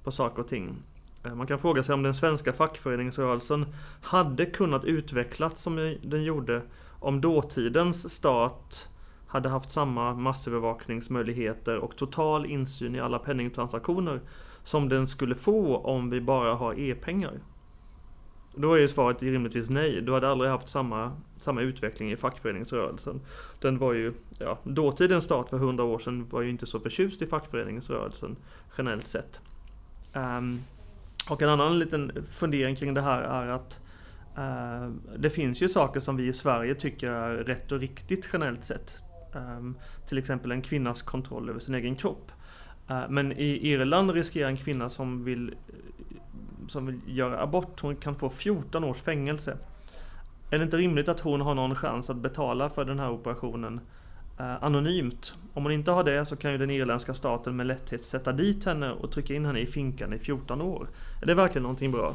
på 0.04 0.12
saker 0.12 0.42
och 0.42 0.48
ting. 0.48 0.76
Eh, 1.24 1.36
man 1.36 1.48
kan 1.48 1.60
fråga 1.60 1.84
sig 1.84 1.94
om 1.94 2.04
den 2.04 2.16
svenska 2.16 2.54
fackföreningsrörelsen 2.54 3.66
hade 4.02 4.46
kunnat 4.46 4.84
utvecklas 4.86 5.62
som 5.62 5.96
den 6.04 6.24
gjorde 6.24 6.62
om 7.00 7.22
dåtidens 7.22 8.14
stat 8.14 8.90
hade 9.28 9.50
haft 9.50 9.72
samma 9.72 10.14
massövervakningsmöjligheter 10.14 11.78
och 11.78 11.96
total 11.96 12.46
insyn 12.46 12.96
i 12.96 13.00
alla 13.00 13.20
penningtransaktioner 13.20 14.22
som 14.64 14.90
den 14.90 15.08
skulle 15.08 15.36
få 15.36 15.78
om 15.78 16.10
vi 16.10 16.22
bara 16.22 16.54
har 16.54 16.80
e-pengar. 16.80 17.40
Då 18.58 18.74
är 18.74 18.80
ju 18.80 18.88
svaret 18.88 19.24
rimligtvis 19.24 19.70
nej. 19.70 20.02
Du 20.02 20.14
hade 20.14 20.30
aldrig 20.30 20.52
haft 20.52 20.70
samma, 20.70 21.12
samma 21.38 21.62
utveckling 21.62 22.12
i 22.12 22.18
fackföreningsrörelsen. 22.18 23.22
Den 23.62 23.78
var 23.78 23.94
ju, 23.94 24.14
ja, 24.40 24.60
dåtidens 24.64 25.24
stat 25.24 25.50
för 25.50 25.58
hundra 25.58 25.84
år 25.84 26.00
sedan 26.00 26.26
var 26.30 26.42
ju 26.42 26.50
inte 26.50 26.66
så 26.66 26.80
förtjust 26.80 27.22
i 27.22 27.26
fackföreningsrörelsen 27.26 28.36
generellt 28.78 29.08
sett. 29.08 29.40
Um, 30.14 30.64
och 31.30 31.42
en 31.42 31.50
annan 31.50 31.80
liten 31.80 32.26
fundering 32.30 32.76
kring 32.76 32.94
det 32.94 33.02
här 33.02 33.22
är 33.22 33.48
att 33.48 33.80
uh, 34.38 34.96
det 35.18 35.30
finns 35.30 35.62
ju 35.62 35.70
saker 35.70 36.00
som 36.00 36.18
vi 36.18 36.28
i 36.28 36.34
Sverige 36.34 36.76
tycker 36.76 37.12
är 37.12 37.36
rätt 37.36 37.72
och 37.72 37.80
riktigt 37.80 38.30
generellt 38.34 38.64
sett. 38.64 38.96
Um, 39.34 39.78
till 40.08 40.18
exempel 40.18 40.52
en 40.52 40.62
kvinnas 40.62 41.02
kontroll 41.02 41.50
över 41.50 41.60
sin 41.60 41.76
egen 41.76 41.96
kropp. 41.96 42.32
Uh, 42.90 43.10
men 43.10 43.32
i 43.32 43.72
Irland 43.72 44.12
riskerar 44.12 44.50
en 44.50 44.58
kvinna 44.58 44.90
som 44.90 45.24
vill, 45.24 45.56
som 46.68 46.86
vill 46.86 47.00
göra 47.06 47.42
abort, 47.42 47.82
hon 47.82 47.96
kan 47.96 48.16
få 48.16 48.30
14 48.30 48.84
års 48.84 49.02
fängelse. 49.02 49.58
Är 50.50 50.58
det 50.58 50.64
inte 50.64 50.78
rimligt 50.78 51.08
att 51.08 51.20
hon 51.20 51.42
har 51.42 51.56
någon 51.56 51.76
chans 51.76 52.10
att 52.10 52.18
betala 52.18 52.70
för 52.70 52.86
den 52.86 53.00
här 53.00 53.12
operationen 53.12 53.80
eh, 54.40 54.64
anonymt? 54.64 55.34
Om 55.54 55.64
hon 55.64 55.72
inte 55.72 55.92
har 55.92 56.04
det 56.04 56.26
så 56.26 56.36
kan 56.36 56.52
ju 56.52 56.58
den 56.58 56.70
irländska 56.70 57.14
staten 57.14 57.56
med 57.56 57.68
lätthet 57.68 58.02
sätta 58.02 58.32
dit 58.32 58.66
henne 58.66 58.92
och 58.92 59.12
trycka 59.12 59.34
in 59.34 59.46
henne 59.46 59.60
i 59.60 59.66
finkan 59.66 60.14
i 60.14 60.20
14 60.20 60.62
år. 60.62 60.88
Är 61.22 61.26
det 61.26 61.34
verkligen 61.34 61.64
någonting 61.64 61.92
bra? 61.92 62.14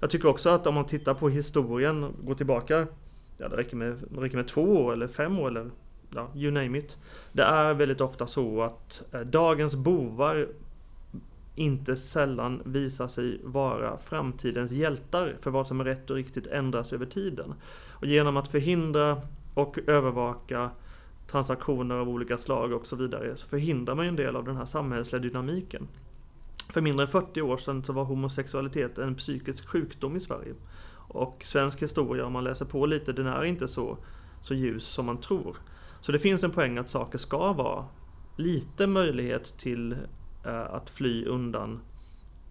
Jag 0.00 0.10
tycker 0.10 0.28
också 0.28 0.48
att 0.50 0.66
om 0.66 0.74
man 0.74 0.86
tittar 0.86 1.14
på 1.14 1.28
historien, 1.28 2.14
går 2.22 2.34
tillbaka, 2.34 2.86
ja 3.38 3.48
det 3.48 3.56
räcker 3.56 3.76
med, 3.76 3.96
det 4.10 4.20
räcker 4.20 4.36
med 4.36 4.48
två 4.48 4.62
år 4.62 4.92
eller 4.92 5.08
fem 5.08 5.38
år 5.38 5.48
eller 5.48 5.70
ja, 6.14 6.28
you 6.34 6.50
name 6.50 6.78
it. 6.78 6.96
Det 7.32 7.42
är 7.42 7.74
väldigt 7.74 8.00
ofta 8.00 8.26
så 8.26 8.62
att 8.62 9.02
eh, 9.12 9.20
dagens 9.20 9.76
bovar 9.76 10.48
inte 11.54 11.96
sällan 11.96 12.62
visar 12.64 13.08
sig 13.08 13.40
vara 13.44 13.96
framtidens 13.96 14.70
hjältar 14.70 15.36
för 15.40 15.50
vad 15.50 15.66
som 15.66 15.80
är 15.80 15.84
rätt 15.84 16.10
och 16.10 16.16
riktigt 16.16 16.46
ändras 16.46 16.92
över 16.92 17.06
tiden. 17.06 17.54
Och 17.90 18.06
genom 18.06 18.36
att 18.36 18.48
förhindra 18.48 19.22
och 19.54 19.78
övervaka 19.86 20.70
transaktioner 21.26 21.94
av 21.94 22.08
olika 22.08 22.38
slag 22.38 22.72
och 22.72 22.86
så 22.86 22.96
vidare 22.96 23.36
så 23.36 23.46
förhindrar 23.46 23.94
man 23.94 24.06
en 24.06 24.16
del 24.16 24.36
av 24.36 24.44
den 24.44 24.56
här 24.56 24.64
samhällsliga 24.64 25.22
dynamiken. 25.22 25.88
För 26.72 26.80
mindre 26.80 27.04
än 27.04 27.12
40 27.12 27.42
år 27.42 27.56
sedan 27.56 27.84
så 27.84 27.92
var 27.92 28.04
homosexualitet 28.04 28.98
en 28.98 29.14
psykisk 29.14 29.68
sjukdom 29.68 30.16
i 30.16 30.20
Sverige. 30.20 30.54
Och 31.12 31.42
svensk 31.44 31.82
historia, 31.82 32.26
om 32.26 32.32
man 32.32 32.44
läser 32.44 32.64
på 32.64 32.86
lite, 32.86 33.12
den 33.12 33.26
är 33.26 33.44
inte 33.44 33.68
så, 33.68 33.98
så 34.42 34.54
ljus 34.54 34.84
som 34.84 35.06
man 35.06 35.20
tror. 35.20 35.56
Så 36.00 36.12
det 36.12 36.18
finns 36.18 36.44
en 36.44 36.50
poäng 36.50 36.78
att 36.78 36.88
saker 36.88 37.18
ska 37.18 37.52
vara 37.52 37.84
lite 38.36 38.86
möjlighet 38.86 39.58
till 39.58 39.96
att 40.48 40.90
fly 40.90 41.24
undan 41.24 41.80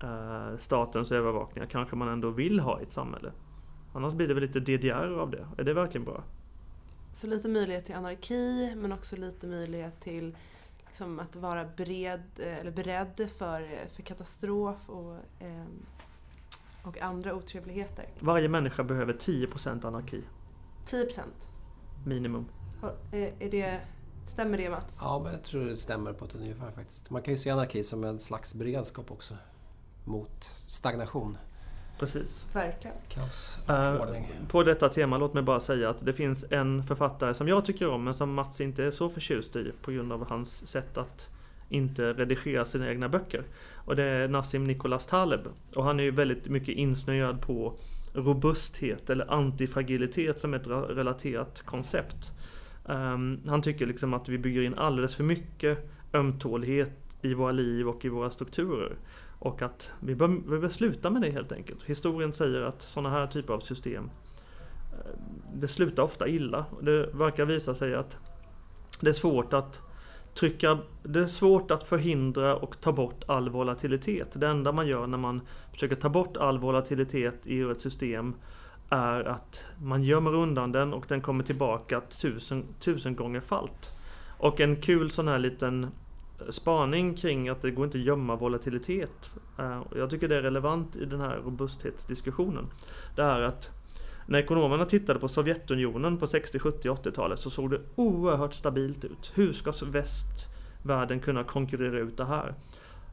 eh, 0.03 0.57
statens 0.57 1.11
övervakningar 1.11 1.67
kanske 1.67 1.95
man 1.95 2.07
ändå 2.07 2.29
vill 2.29 2.59
ha 2.59 2.79
i 2.79 2.83
ett 2.83 2.91
samhälle. 2.91 3.31
Annars 3.93 4.13
blir 4.13 4.27
det 4.27 4.33
väl 4.33 4.43
lite 4.43 4.59
DDR 4.59 5.19
av 5.19 5.31
det. 5.31 5.47
Är 5.57 5.63
det 5.63 5.73
verkligen 5.73 6.05
bra? 6.05 6.23
Så 7.13 7.27
lite 7.27 7.49
möjlighet 7.49 7.85
till 7.85 7.95
anarki 7.95 8.75
men 8.75 8.91
också 8.91 9.15
lite 9.15 9.47
möjlighet 9.47 9.99
till 9.99 10.35
liksom, 10.85 11.19
att 11.19 11.35
vara 11.35 11.65
bered, 11.77 12.23
eh, 12.37 12.59
eller 12.59 12.71
beredd 12.71 13.29
för, 13.37 13.87
för 13.93 14.01
katastrof 14.01 14.89
och, 14.89 15.15
eh, 15.39 15.65
och 16.83 17.01
andra 17.01 17.33
otrevligheter. 17.33 18.05
Varje 18.19 18.49
människa 18.49 18.83
behöver 18.83 19.13
10% 19.13 19.85
anarki. 19.85 20.23
10%? 20.85 21.21
Minimum. 22.05 22.45
Är 23.11 23.49
det 23.51 23.79
Stämmer 24.29 24.57
det 24.57 24.69
Mats? 24.69 24.97
Ja, 25.01 25.21
men 25.23 25.33
jag 25.33 25.43
tror 25.43 25.65
det 25.65 25.75
stämmer 25.75 26.13
på 26.13 26.25
ett 26.25 26.35
ungefär 26.35 26.71
faktiskt. 26.71 27.09
Man 27.09 27.21
kan 27.21 27.33
ju 27.33 27.37
se 27.37 27.49
anarki 27.49 27.83
som 27.83 28.03
en 28.03 28.19
slags 28.19 28.55
beredskap 28.55 29.11
också. 29.11 29.33
Mot 30.05 30.43
stagnation. 30.67 31.37
Precis. 31.99 32.45
Verkligen. 32.53 32.95
Kaos. 33.07 33.59
Uh, 33.69 34.05
på 34.47 34.63
detta 34.63 34.89
tema, 34.89 35.17
låt 35.17 35.33
mig 35.33 35.43
bara 35.43 35.59
säga 35.59 35.89
att 35.89 36.05
det 36.05 36.13
finns 36.13 36.45
en 36.49 36.83
författare 36.83 37.33
som 37.33 37.47
jag 37.47 37.65
tycker 37.65 37.89
om 37.89 38.03
men 38.03 38.13
som 38.13 38.33
Mats 38.33 38.61
inte 38.61 38.83
är 38.83 38.91
så 38.91 39.09
förtjust 39.09 39.55
i 39.55 39.71
på 39.81 39.91
grund 39.91 40.13
av 40.13 40.27
hans 40.27 40.67
sätt 40.67 40.97
att 40.97 41.27
inte 41.69 42.13
redigera 42.13 42.65
sina 42.65 42.89
egna 42.89 43.09
böcker. 43.09 43.43
Och 43.85 43.95
det 43.95 44.03
är 44.03 44.27
Nassim 44.27 44.63
Nicholas 44.63 45.05
Taleb. 45.05 45.47
Och 45.75 45.83
han 45.83 45.99
är 45.99 46.03
ju 46.03 46.11
väldigt 46.11 46.49
mycket 46.49 46.75
insnöad 46.75 47.41
på 47.41 47.73
robusthet 48.13 49.09
eller 49.09 49.33
antifragilitet 49.33 50.39
som 50.39 50.53
ett 50.53 50.67
relaterat 50.67 51.61
koncept. 51.61 52.31
Um, 52.85 53.41
han 53.47 53.61
tycker 53.61 53.85
liksom 53.85 54.13
att 54.13 54.29
vi 54.29 54.37
bygger 54.37 54.61
in 54.61 54.73
alldeles 54.73 55.15
för 55.15 55.23
mycket 55.23 55.91
ömtålighet 56.13 56.91
i 57.21 57.33
våra 57.33 57.51
liv 57.51 57.89
och 57.89 58.05
i 58.05 58.09
våra 58.09 58.29
strukturer. 58.29 58.95
Och 59.39 59.61
att 59.61 59.91
vi 59.99 60.15
bör, 60.15 60.27
vi 60.27 60.59
bör 60.59 60.69
sluta 60.69 61.09
med 61.09 61.21
det 61.21 61.31
helt 61.31 61.51
enkelt. 61.51 61.83
Historien 61.83 62.33
säger 62.33 62.61
att 62.61 62.81
sådana 62.81 63.09
här 63.09 63.27
typer 63.27 63.53
av 63.53 63.59
system 63.59 64.09
eh, 64.91 65.19
det 65.53 65.67
slutar 65.67 66.03
ofta 66.03 66.27
illa. 66.27 66.65
Det 66.81 67.09
verkar 67.13 67.45
visa 67.45 67.75
sig 67.75 67.95
att 67.95 68.17
det 68.99 69.09
är 69.09 69.13
svårt 69.13 69.53
att 69.53 69.81
trycka, 70.33 70.77
det 71.03 71.19
är 71.19 71.27
svårt 71.27 71.71
att 71.71 71.87
förhindra 71.87 72.55
och 72.55 72.81
ta 72.81 72.91
bort 72.91 73.23
all 73.27 73.49
volatilitet. 73.49 74.27
Det 74.33 74.47
enda 74.47 74.71
man 74.71 74.87
gör 74.87 75.07
när 75.07 75.17
man 75.17 75.41
försöker 75.71 75.95
ta 75.95 76.09
bort 76.09 76.37
all 76.37 76.59
volatilitet 76.59 77.47
i 77.47 77.61
ett 77.61 77.81
system 77.81 78.33
är 78.89 79.23
att 79.23 79.63
man 79.81 80.03
gömmer 80.03 80.35
undan 80.35 80.71
den 80.71 80.93
och 80.93 81.05
den 81.07 81.21
kommer 81.21 81.43
tillbaka 81.43 82.01
tusen, 82.01 82.65
tusen 82.79 83.15
gånger 83.15 83.39
falt. 83.39 83.91
Och 84.37 84.59
en 84.59 84.75
kul 84.75 85.11
sån 85.11 85.27
här 85.27 85.39
liten 85.39 85.83
eh, 85.83 86.49
spaning 86.49 87.15
kring 87.15 87.49
att 87.49 87.61
det 87.61 87.71
går 87.71 87.85
inte 87.85 87.97
att 87.97 88.03
gömma 88.03 88.35
volatilitet. 88.35 89.31
Eh, 89.59 89.81
jag 89.95 90.09
tycker 90.09 90.27
det 90.27 90.37
är 90.37 90.41
relevant 90.41 90.95
i 90.95 91.05
den 91.05 91.21
här 91.21 91.37
robusthetsdiskussionen. 91.37 92.65
Det 93.15 93.21
är 93.21 93.41
att 93.41 93.69
när 94.25 94.39
ekonomerna 94.39 94.85
tittade 94.85 95.19
på 95.19 95.27
Sovjetunionen 95.27 96.17
på 96.17 96.27
60, 96.27 96.59
70, 96.59 96.89
80-talet 96.89 97.39
så 97.39 97.49
såg 97.49 97.71
det 97.71 97.81
oerhört 97.95 98.53
stabilt 98.53 99.05
ut. 99.05 99.31
Hur 99.35 99.53
ska 99.53 99.73
västvärlden 99.85 101.19
kunna 101.19 101.43
konkurrera 101.43 101.99
ut 101.99 102.17
det 102.17 102.25
här? 102.25 102.53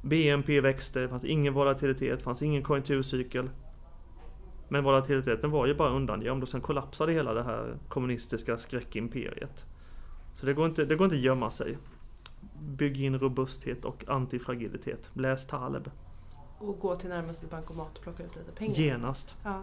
BNP 0.03 0.61
växte, 0.61 1.01
det 1.01 1.09
fanns 1.09 1.25
ingen 1.25 1.55
volatilitet, 1.55 2.19
det 2.19 2.25
fanns 2.25 2.43
ingen 2.43 2.63
konjunkturcykel. 2.63 3.49
Men 4.69 4.85
volatiliteten 4.85 5.51
var 5.51 5.67
ju 5.67 5.75
bara 5.75 5.91
undangömd 5.91 6.43
och 6.43 6.49
sen 6.49 6.61
kollapsade 6.61 7.13
hela 7.13 7.35
det 7.35 7.43
här 7.43 7.79
kommunistiska 7.89 8.59
skräckimperiet. 8.59 9.65
Så 10.35 10.47
det 10.47 10.55
går 10.55 10.67
inte, 10.67 10.85
det 10.85 10.97
går 10.97 11.05
inte 11.05 11.17
att 11.17 11.23
gömma 11.23 11.51
sig. 11.51 11.79
Bygg 12.61 13.01
in 13.01 13.19
robusthet 13.19 13.85
och 13.85 14.05
antifragilitet. 14.09 15.11
Läs 15.15 15.47
Taleb. 15.47 15.91
Och 16.59 16.79
gå 16.79 16.97
till 16.97 17.09
närmaste 17.09 17.47
bankomat 17.47 17.99
och 17.99 18.03
plocka 18.03 18.23
ut 18.23 18.37
lite 18.37 18.53
pengar. 18.53 18.75
Genast. 18.75 19.37
Ja. 19.45 19.63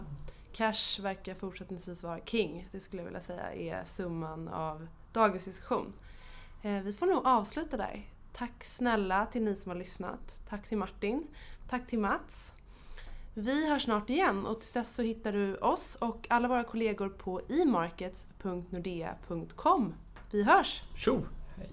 Cash 0.54 1.02
verkar 1.02 1.36
fortsättningsvis 1.36 2.04
vara 2.04 2.20
king. 2.26 2.70
Det 2.72 2.80
skulle 2.80 3.02
jag 3.02 3.06
vilja 3.06 3.22
säga 3.22 3.54
är 3.54 3.86
summan 3.86 4.48
av 4.48 4.88
dagens 5.13 5.46
diskussion. 5.46 5.94
Eh, 6.62 6.82
vi 6.82 6.94
får 6.94 7.06
nog 7.06 7.28
avsluta 7.28 7.78
där. 7.78 8.10
Tack 8.34 8.63
snälla 8.63 9.26
till 9.26 9.44
ni 9.44 9.56
som 9.56 9.70
har 9.70 9.78
lyssnat. 9.78 10.42
Tack 10.50 10.68
till 10.68 10.78
Martin. 10.78 11.28
Tack 11.70 11.88
till 11.88 12.00
Mats. 12.00 12.54
Vi 13.36 13.69
hörs 13.69 13.84
snart 13.84 14.10
igen 14.10 14.46
och 14.46 14.60
tills 14.60 14.74
dess 14.74 14.96
så 14.96 15.02
hittar 15.02 15.32
du 15.32 15.56
oss 15.56 15.96
och 15.96 16.28
alla 16.30 16.48
våra 16.48 16.63
kollegor 16.63 17.10
på 17.10 17.41
emarkets.nordea.com. 17.50 19.93
Vi 20.32 20.43
hörs! 20.43 20.84
Tjo! 20.96 21.22
Hej. 21.58 21.69